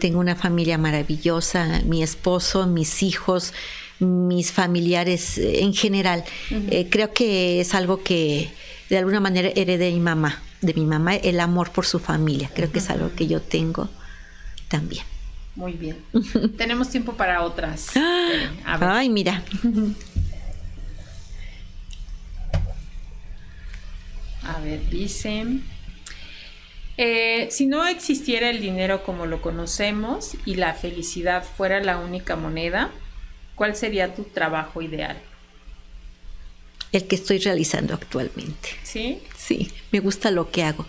[0.00, 3.52] Tengo una familia maravillosa, mi esposo, mis hijos,
[4.00, 6.24] mis familiares eh, en general.
[6.50, 8.50] Eh, creo que es algo que
[8.88, 12.50] de alguna manera heredé de mi mamá, de mi mamá, el amor por su familia.
[12.54, 13.90] Creo que es algo que yo tengo
[14.68, 15.04] también.
[15.56, 15.98] Muy bien.
[16.56, 17.90] Tenemos tiempo para otras.
[18.64, 19.42] Ay, mira.
[24.42, 25.44] A ver, dice,
[26.96, 32.36] eh, si no existiera el dinero como lo conocemos y la felicidad fuera la única
[32.36, 32.90] moneda,
[33.54, 35.20] ¿cuál sería tu trabajo ideal?
[36.92, 38.70] El que estoy realizando actualmente.
[38.82, 39.22] ¿Sí?
[39.36, 40.86] Sí, me gusta lo que hago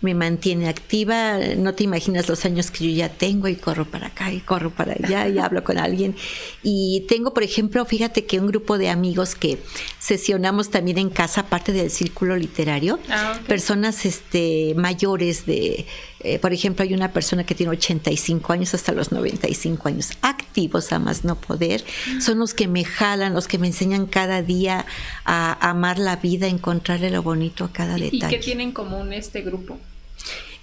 [0.00, 1.38] me mantiene activa.
[1.56, 4.70] No te imaginas los años que yo ya tengo y corro para acá y corro
[4.70, 6.14] para allá y hablo con alguien.
[6.62, 9.58] Y tengo, por ejemplo, fíjate que un grupo de amigos que
[9.98, 15.86] sesionamos también en casa, aparte del círculo literario, ah, personas este, mayores de
[16.24, 20.92] eh, por ejemplo, hay una persona que tiene 85 años hasta los 95 años, activos
[20.92, 21.84] a más no poder,
[22.20, 24.86] son los que me jalan, los que me enseñan cada día
[25.24, 28.16] a amar la vida, a encontrarle lo bonito a cada detalle.
[28.16, 29.78] ¿Y qué tienen en común este grupo?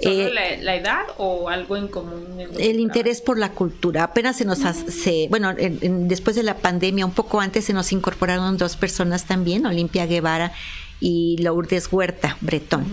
[0.02, 2.26] ¿Solo la, edad o algo en común?
[2.58, 4.04] el interés por la cultura.
[4.04, 8.58] Apenas se nos hace, bueno, después de la pandemia, un poco antes se nos incorporaron
[8.58, 10.54] dos personas también, Olimpia Guevara
[11.02, 12.86] y Lourdes Huerta, Bretón.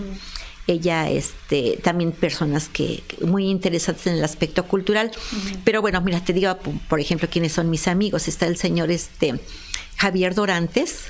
[0.67, 5.11] Ella, este, también personas que, muy interesadas en el aspecto cultural.
[5.63, 6.57] Pero bueno, mira, te digo,
[6.89, 8.27] por ejemplo, quiénes son mis amigos.
[8.27, 9.39] Está el señor este,
[9.97, 11.05] Javier Dorantes.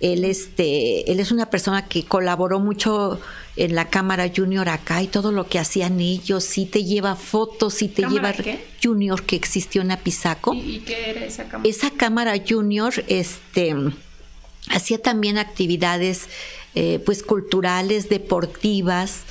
[0.00, 3.18] Él, este, él es una persona que colaboró mucho
[3.56, 7.74] en la cámara junior acá y todo lo que hacían ellos, sí te lleva fotos,
[7.74, 8.34] sí te lleva
[8.82, 10.52] junior que existió en Apizaco.
[10.52, 11.68] ¿Y, qué era esa cámara?
[11.68, 13.74] Esa cámara junior, este
[14.70, 16.28] hacía también actividades
[16.74, 19.22] eh, pues culturales, deportivas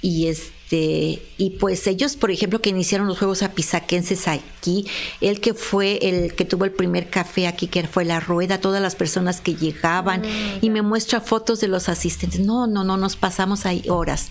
[0.00, 0.26] y
[0.74, 4.86] este y pues ellos, por ejemplo, que iniciaron los Juegos Apizaquenses aquí,
[5.20, 8.80] el que fue el que tuvo el primer café aquí, que fue La Rueda, todas
[8.80, 12.38] las personas que llegaban mm, y me muestra fotos de los asistentes.
[12.38, 14.30] No, no, no, nos pasamos ahí horas.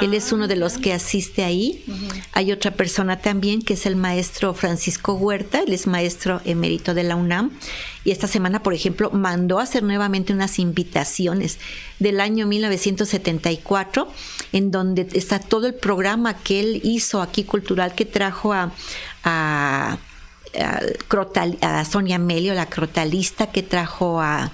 [0.00, 1.84] él es uno de los que asiste ahí.
[2.32, 7.02] Hay otra persona también que es el maestro Francisco Huerta, él es maestro emérito de
[7.02, 7.50] la UNAM.
[8.04, 11.58] Y esta semana, por ejemplo, mandó a hacer nuevamente unas invitaciones
[11.98, 14.08] del año 1974,
[14.52, 18.72] en donde está todo el programa que él hizo aquí cultural que trajo a,
[19.24, 19.98] a,
[21.90, 24.50] Sonia Melio, la crotalista, que trajo a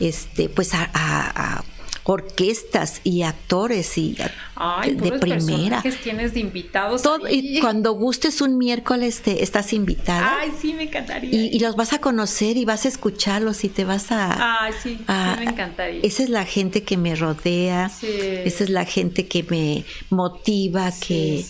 [0.00, 1.64] este pues a
[2.08, 5.82] orquestas y actores y de primera.
[6.02, 7.02] tienes de invitados.
[7.28, 10.38] y cuando gustes un miércoles te estás invitada.
[10.40, 11.30] Ay, sí, me encantaría.
[11.30, 14.62] Y, los vas a conocer y vas a escucharlos y te vas a.
[14.62, 16.00] Ay, sí, me encantaría.
[16.02, 17.90] Esa es la gente que me rodea.
[18.02, 21.44] Esa es la gente que me motiva, que.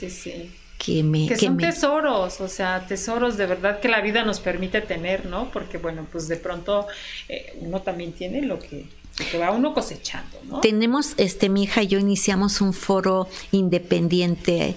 [0.77, 4.81] que me que son tesoros, o sea, tesoros de verdad que la vida nos permite
[4.81, 5.53] tener, ¿no?
[5.53, 6.89] Porque bueno, pues de pronto
[7.29, 8.87] eh, uno también tiene lo que
[9.25, 10.61] que va uno cosechando, ¿no?
[10.61, 14.77] Tenemos, este, mi hija y yo iniciamos un foro independiente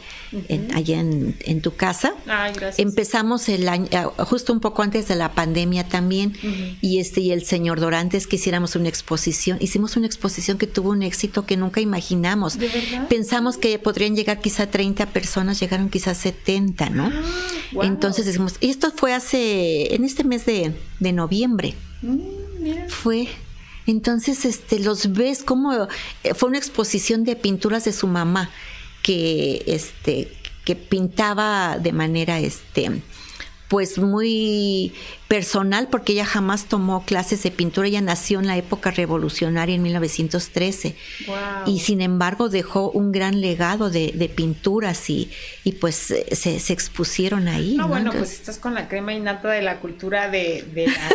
[0.74, 2.14] allá en, tu casa.
[2.28, 2.80] Ay, gracias.
[2.80, 6.34] Empezamos el año, ah, justo un poco antes de la pandemia también,
[6.82, 9.58] y este y el señor Dorantes que hiciéramos una exposición.
[9.60, 12.58] Hicimos una exposición que tuvo un éxito que nunca imaginamos.
[12.58, 13.08] ¿De verdad?
[13.08, 17.12] Pensamos que podrían llegar quizá 30 personas, llegaron quizá 70, ¿no?
[17.12, 20.74] Ah, Entonces decimos, y esto fue hace, en este mes de,
[21.12, 21.76] noviembre.
[22.02, 23.28] Mm, fue
[23.92, 25.88] entonces, este, los ves como
[26.24, 28.50] eh, fue una exposición de pinturas de su mamá
[29.04, 30.32] que, este,
[30.66, 33.02] que pintaba de manera, este,
[33.72, 34.93] pues muy
[35.30, 39.82] personal porque ella jamás tomó clases de pintura, ella nació en la época revolucionaria en
[39.82, 40.93] 1913
[41.65, 45.32] y sin embargo dejó un gran legado de, pinturas y,
[45.63, 47.78] y pues se, se, expusieron ahí.
[47.78, 51.09] No, bueno, pues estás con la crema innata de la cultura de, de la,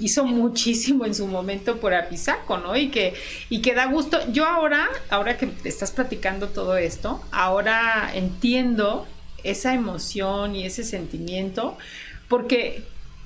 [0.00, 2.76] hizo muchísimo en su momento por Apizaco, ¿no?
[2.76, 3.14] Y que,
[3.48, 4.18] y que da gusto.
[4.32, 9.06] Yo ahora, ahora que estás platicando todo esto, ahora entiendo
[9.50, 11.76] esa emoción y ese sentimiento,
[12.28, 12.82] porque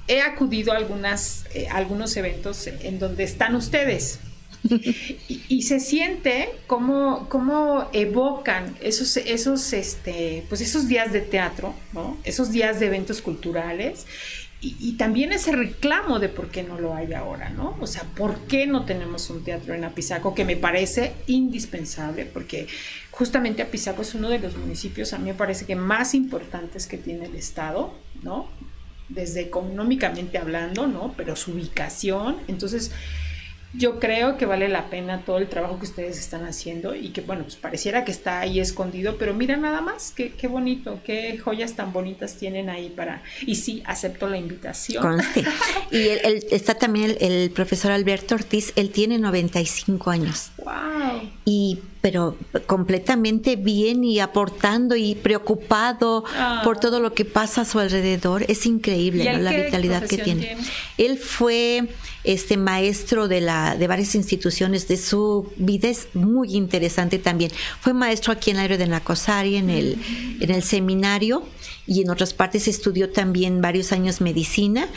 [0.09, 4.21] he acudido a algunas, eh, algunos eventos en donde están ustedes.
[5.49, 12.19] y, se siente como, como evocan esos, esos, este, pues esos días de teatro, ¿no?
[12.25, 14.05] esos días de eventos culturales
[14.63, 17.79] y, también ese reclamo de por qué no lo hay ahora, ¿no?
[17.81, 20.35] O sea, ¿por qué no tenemos un teatro en Apizaco?
[20.35, 22.67] Que me parece indispensable, porque
[23.21, 26.97] justamente Apizaco es uno de los municipios, a mí me parece que más importantes que
[26.97, 27.93] tiene el Estado,
[28.23, 28.49] ¿no?
[29.11, 31.13] Desde económicamente hablando, ¿no?
[31.19, 32.93] Pero su ubicación, entonces
[33.73, 37.21] yo creo que vale la pena todo el trabajo que ustedes están haciendo y que,
[37.21, 41.39] bueno, pues pareciera que está ahí escondido, pero mira nada más, qué, qué bonito, qué
[41.39, 43.23] joyas tan bonitas tienen ahí para...
[43.47, 45.21] Y sí, acepto la invitación.
[45.93, 46.09] Y
[46.51, 50.51] está también el, profesor Alberto Ortiz, él tiene 95 años.
[50.59, 51.31] ¡Wow!
[51.45, 56.63] Y pero completamente bien y aportando y preocupado ah.
[56.65, 58.45] por todo lo que pasa a su alrededor.
[58.49, 60.57] Es increíble la vitalidad que tiene.
[60.97, 61.89] Él fue
[62.25, 67.51] este maestro de la de varias instituciones de su vida es muy interesante también.
[67.81, 69.99] Fue maestro aquí en el área de Nacosari en el
[70.41, 71.43] en el seminario
[71.87, 74.89] y en otras partes estudió también varios años medicina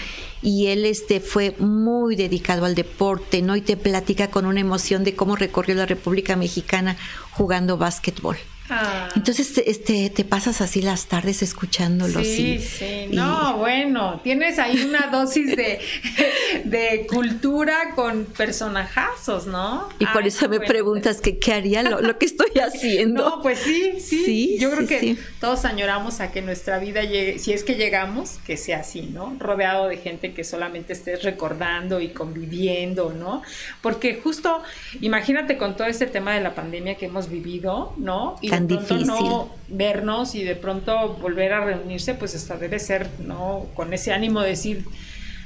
[0.41, 3.55] y él este fue muy dedicado al deporte, ¿no?
[3.55, 6.97] Y te platica con una emoción de cómo recorrió la República Mexicana
[7.31, 8.37] jugando básquetbol.
[8.75, 9.09] Ah.
[9.15, 12.25] Entonces este, te pasas así las tardes escuchándolos.
[12.25, 13.07] Sí, sí.
[13.11, 15.79] No, bueno, tienes ahí una dosis de,
[16.63, 19.89] de cultura con personajazos, ¿no?
[19.99, 23.29] Y por eso me preguntas que qué haría lo, que estoy haciendo.
[23.29, 24.57] No, pues sí, sí.
[24.59, 28.57] Yo creo que todos añoramos a que nuestra vida llegue, si es que llegamos, que
[28.57, 29.35] sea así, ¿no?
[29.39, 33.43] Rodeado de gente que solamente estés recordando y conviviendo, ¿no?
[33.81, 34.63] Porque justo,
[35.01, 38.37] imagínate con todo este tema de la pandemia que hemos vivido, ¿no?
[38.41, 39.07] Y tan difícil.
[39.07, 43.67] No vernos y de pronto volver a reunirse, pues hasta debe ser, ¿no?
[43.75, 44.85] Con ese ánimo de decir,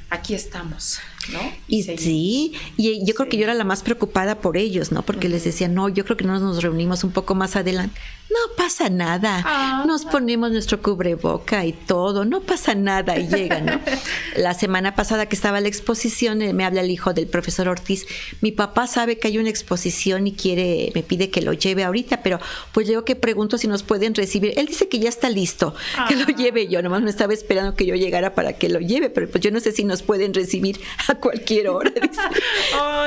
[0.09, 0.99] aquí estamos.
[1.31, 1.39] ¿No?
[1.67, 5.03] Y, sí, y yo creo que yo era la más preocupada por ellos, ¿no?
[5.03, 7.99] Porque les decía, no, yo creo que no nos reunimos un poco más adelante.
[8.29, 9.41] No pasa nada.
[9.45, 9.83] Ah.
[9.87, 13.79] Nos ponemos nuestro cubreboca y todo, no pasa nada y llegan, ¿no?
[14.35, 18.05] la semana pasada que estaba la exposición, eh, me habla el hijo del profesor Ortiz.
[18.41, 22.21] Mi papá sabe que hay una exposición y quiere, me pide que lo lleve ahorita,
[22.21, 22.39] pero
[22.73, 24.53] pues yo que pregunto si nos pueden recibir.
[24.57, 25.73] Él dice que ya está listo,
[26.09, 26.35] que lo ah.
[26.35, 26.81] lleve yo.
[26.81, 29.61] Nomás me estaba esperando que yo llegara para que lo lleve, pero pues yo no
[29.61, 31.91] sé si nos pueden recibir a cualquier hora.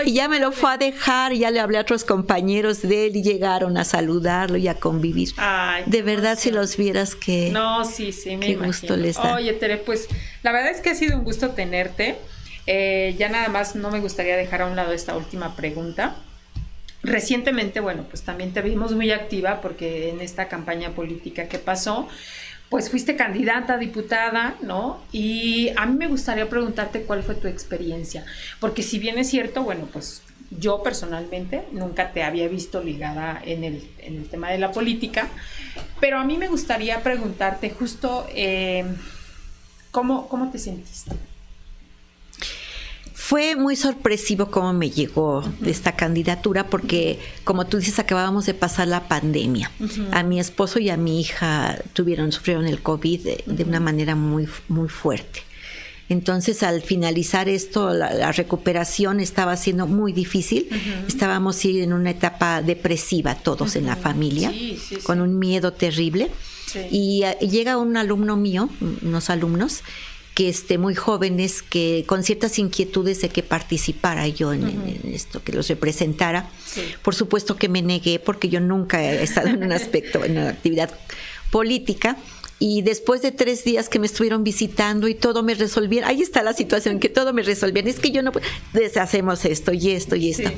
[0.05, 3.17] y ya me lo fue a dejar, ya le hablé a otros compañeros de él
[3.17, 5.21] y llegaron a saludarlo y a convivir
[5.87, 7.51] de verdad, si los vieras que.
[7.51, 9.35] No, sí, sí, me qué gusto les da.
[9.35, 10.09] Oye, Tere, pues
[10.43, 12.17] la verdad es que ha sido un gusto tenerte.
[12.67, 16.17] Eh, ya nada más no me gustaría dejar a un lado esta última pregunta.
[17.03, 22.09] Recientemente, bueno, pues también te vimos muy activa porque en esta campaña política que pasó,
[22.71, 25.03] pues fuiste candidata diputada, ¿no?
[25.13, 28.25] Y a mí me gustaría preguntarte cuál fue tu experiencia,
[28.61, 33.65] porque si bien es cierto, bueno, pues yo personalmente nunca te había visto ligada en
[33.65, 35.29] el, en el tema de la política,
[36.01, 38.85] pero a mí me gustaría preguntarte justo eh,
[39.91, 41.13] ¿cómo, ¿cómo te sentiste?
[43.31, 48.89] Fue muy sorpresivo cómo me llegó esta candidatura porque, como tú dices, acabábamos de pasar
[48.89, 49.71] la pandemia.
[50.11, 54.17] A mi esposo y a mi hija tuvieron, sufrieron el COVID de, de una manera
[54.17, 55.43] muy, muy fuerte.
[56.09, 60.69] Entonces, al finalizar esto, la, recuperación estaba siendo muy difícil.
[61.07, 64.53] Estábamos en una etapa depresiva todos en la familia,
[65.05, 66.33] con un miedo terrible.
[66.91, 68.71] Y uh, llega un alumno mío,
[69.03, 69.83] unos alumnos,
[70.35, 75.43] que esté muy jóvenes, que con ciertas inquietudes de que participara yo en, en esto,
[75.43, 76.49] que los representara.
[77.03, 80.51] Por supuesto que me negué porque yo nunca he estado en un aspecto, en una
[80.51, 80.91] actividad
[81.51, 82.17] política
[82.63, 86.43] y después de tres días que me estuvieron visitando y todo me resolvieron, ahí está
[86.43, 88.33] la situación, que todo me resolvieron, es que yo no,
[88.75, 90.51] deshacemos esto y esto y esto.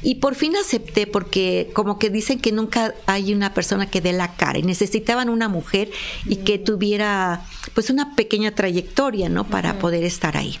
[0.00, 4.12] Y por fin acepté porque como que dicen que nunca hay una persona que dé
[4.12, 5.90] la cara y necesitaban una mujer
[6.26, 7.44] y que tuviera
[7.74, 9.42] pues una pequeña trayectoria, ¿no?
[9.42, 10.60] Para poder estar ahí.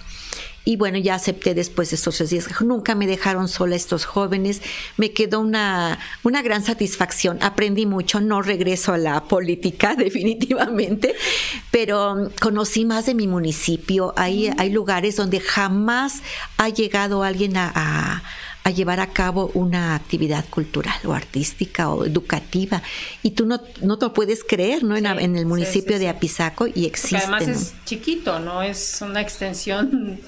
[0.64, 2.46] Y bueno, ya acepté después de estos tres días.
[2.60, 4.60] Nunca me dejaron sola estos jóvenes.
[4.98, 7.38] Me quedó una, una gran satisfacción.
[7.42, 8.20] Aprendí mucho.
[8.20, 11.14] No regreso a la política, definitivamente,
[11.70, 14.12] pero conocí más de mi municipio.
[14.16, 16.22] Hay, hay lugares donde jamás
[16.58, 18.22] ha llegado alguien a,
[18.74, 22.82] llevar a cabo una actividad cultural o artística o educativa.
[23.22, 24.94] Y tú no, no te lo puedes creer, ¿no?
[24.94, 27.16] en, el municipio de Apizaco y existe.
[27.16, 28.62] además es chiquito, ¿no?
[28.62, 30.20] Es una extensión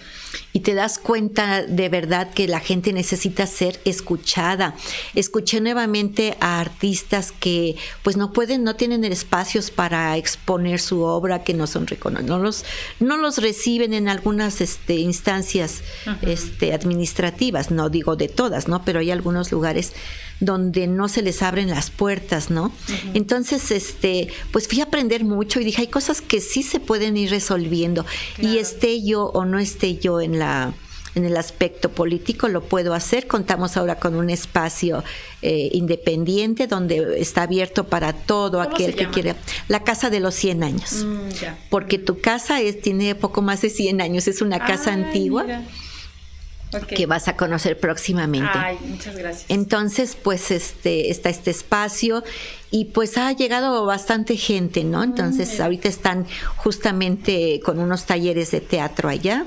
[0.53, 4.74] y te das cuenta de verdad que la gente necesita ser escuchada.
[5.14, 11.45] Escuché nuevamente a artistas que pues no pueden, no tienen espacios para exponer su obra,
[11.45, 12.64] que no son reconocidos, no los,
[12.99, 15.83] no los reciben en algunas este, instancias
[16.22, 18.85] este, administrativas, no digo de todas, ¿no?
[18.85, 19.93] Pero hay algunos lugares
[20.41, 22.72] donde no se les abren las puertas, ¿no?
[23.14, 27.16] Entonces, este, pues fui a aprender mucho y dije, hay cosas que sí se pueden
[27.16, 28.07] ir resolviendo.
[28.39, 30.72] Y esté yo o no esté yo en la
[31.14, 33.26] en el aspecto político lo puedo hacer.
[33.26, 35.02] Contamos ahora con un espacio
[35.42, 39.36] eh, independiente donde está abierto para todo aquel que quiera.
[39.68, 41.04] La Casa de los 100 años.
[41.04, 41.28] Mm,
[41.68, 45.46] Porque tu casa es, tiene poco más de 100 años, es una casa antigua
[46.88, 48.50] que vas a conocer próximamente.
[48.54, 49.46] Ay, muchas gracias.
[49.48, 52.22] Entonces, pues este está este espacio
[52.72, 55.02] y pues ha llegado bastante gente, ¿no?
[55.02, 59.44] Entonces ahorita están justamente con unos talleres de teatro allá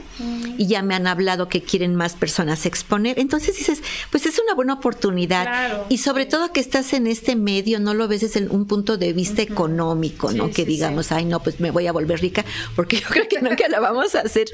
[0.58, 3.20] y ya me han hablado que quieren más personas exponer.
[3.20, 7.80] Entonces dices, pues es una buena oportunidad y sobre todo que estás en este medio,
[7.80, 10.52] no lo ves desde un punto de vista económico, ¿no?
[10.52, 12.44] que digamos, ay, no, pues me voy a volver rica
[12.76, 14.48] porque yo creo que nunca la vamos a hacer,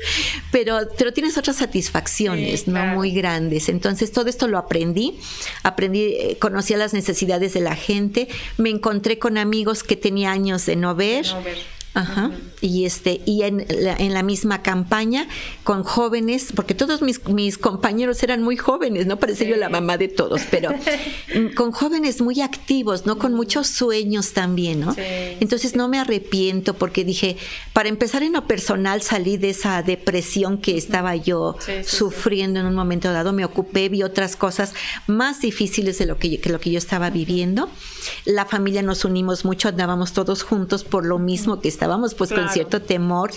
[0.52, 2.86] pero, pero tienes otras satisfacciones, ¿no?
[2.96, 3.70] Muy grandes.
[3.70, 5.18] Entonces todo esto lo aprendí,
[5.64, 8.28] aprendí, eh, conocía las necesidades de la gente,
[8.60, 11.26] me encontré con amigos que tenía años de no ver.
[11.94, 12.32] Ajá.
[12.62, 15.28] Y este y en la, en la misma campaña
[15.64, 19.98] con jóvenes, porque todos mis, mis compañeros eran muy jóvenes, no parecía yo la mamá
[19.98, 20.72] de todos, pero
[21.56, 24.96] con jóvenes muy activos, no con muchos sueños también, ¿no?
[25.40, 27.38] Entonces no me arrepiento porque dije,
[27.74, 32.76] para empezar en lo personal salí de esa depresión que estaba yo sufriendo en un
[32.76, 34.74] momento dado, me ocupé, vi otras cosas
[35.08, 37.70] más difíciles de lo que, que lo que yo estaba viviendo.
[38.26, 42.50] La familia nos unimos mucho, andábamos todos juntos por lo mismo que estábamos pues con
[42.50, 43.32] cierto temor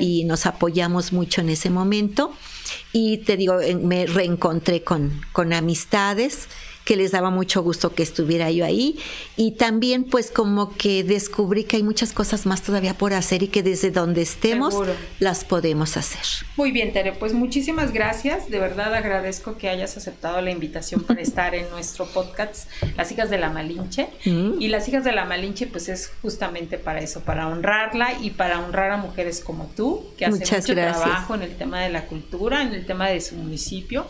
[0.00, 2.32] y nos apoyamos mucho en ese momento.
[2.92, 6.48] Y te digo, me reencontré con, con amistades
[6.84, 8.98] que les daba mucho gusto que estuviera yo ahí
[9.36, 13.48] y también pues como que descubrí que hay muchas cosas más todavía por hacer y
[13.48, 14.74] que desde donde estemos
[15.18, 16.46] las podemos hacer.
[16.56, 18.50] Muy bien, Tere, pues muchísimas gracias.
[18.50, 23.30] De verdad agradezco que hayas aceptado la invitación para estar en nuestro podcast Las hijas
[23.30, 24.08] de la Malinche.
[24.24, 24.60] Mm.
[24.60, 28.60] Y Las hijas de la Malinche pues es justamente para eso, para honrarla y para
[28.60, 32.62] honrar a mujeres como tú, que hacen mucho trabajo en el tema de la cultura,
[32.62, 34.06] en el tema de su municipio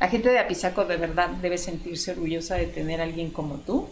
[0.00, 3.88] la gente de Apizaco de verdad debe sentirse orgullosa de tener a alguien como tú.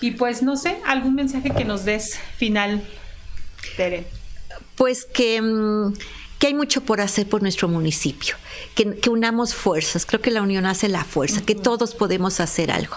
[0.00, 2.82] Y pues no sé, algún mensaje que nos des final,
[3.76, 4.06] Tere.
[4.76, 5.94] Pues que, mm,
[6.38, 8.36] que hay mucho por hacer por nuestro municipio,
[8.74, 12.96] que, unamos fuerzas, creo que la unión hace la fuerza, que todos podemos hacer algo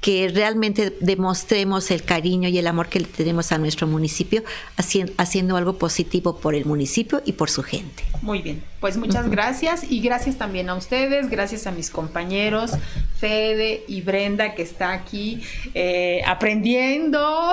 [0.00, 4.42] que realmente demostremos el cariño y el amor que le tenemos a nuestro municipio,
[4.76, 8.02] haciendo, algo positivo por el municipio y por su gente.
[8.22, 12.72] Muy bien, pues muchas gracias y gracias también a ustedes, gracias a mis compañeros
[13.18, 15.42] Fede y Brenda que está aquí
[15.74, 17.52] eh, aprendiendo.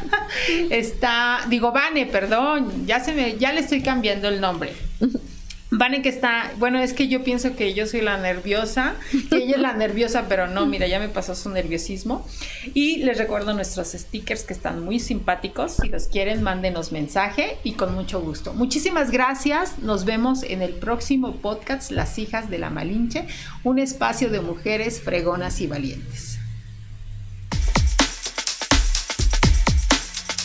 [0.70, 4.72] está, digo, Vane, perdón, ya se me, ya le estoy cambiando el nombre.
[5.74, 8.94] Vane que está, bueno, es que yo pienso que yo soy la nerviosa,
[9.30, 12.26] que ella es la nerviosa, pero no, mira, ya me pasó su nerviosismo.
[12.74, 15.76] Y les recuerdo nuestros stickers que están muy simpáticos.
[15.80, 18.52] Si los quieren, mándenos mensaje y con mucho gusto.
[18.52, 19.78] Muchísimas gracias.
[19.78, 23.26] Nos vemos en el próximo podcast Las hijas de la Malinche,
[23.64, 26.38] un espacio de mujeres fregonas y valientes.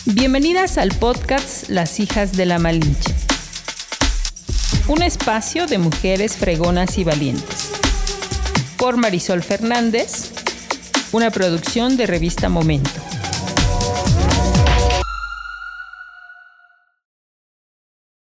[0.06, 3.27] Bienvenidas al podcast Las hijas de la Malinche
[4.88, 7.70] un espacio de mujeres fregonas y valientes.
[8.76, 10.32] Por Marisol Fernández,
[11.12, 13.07] una producción de revista Momento.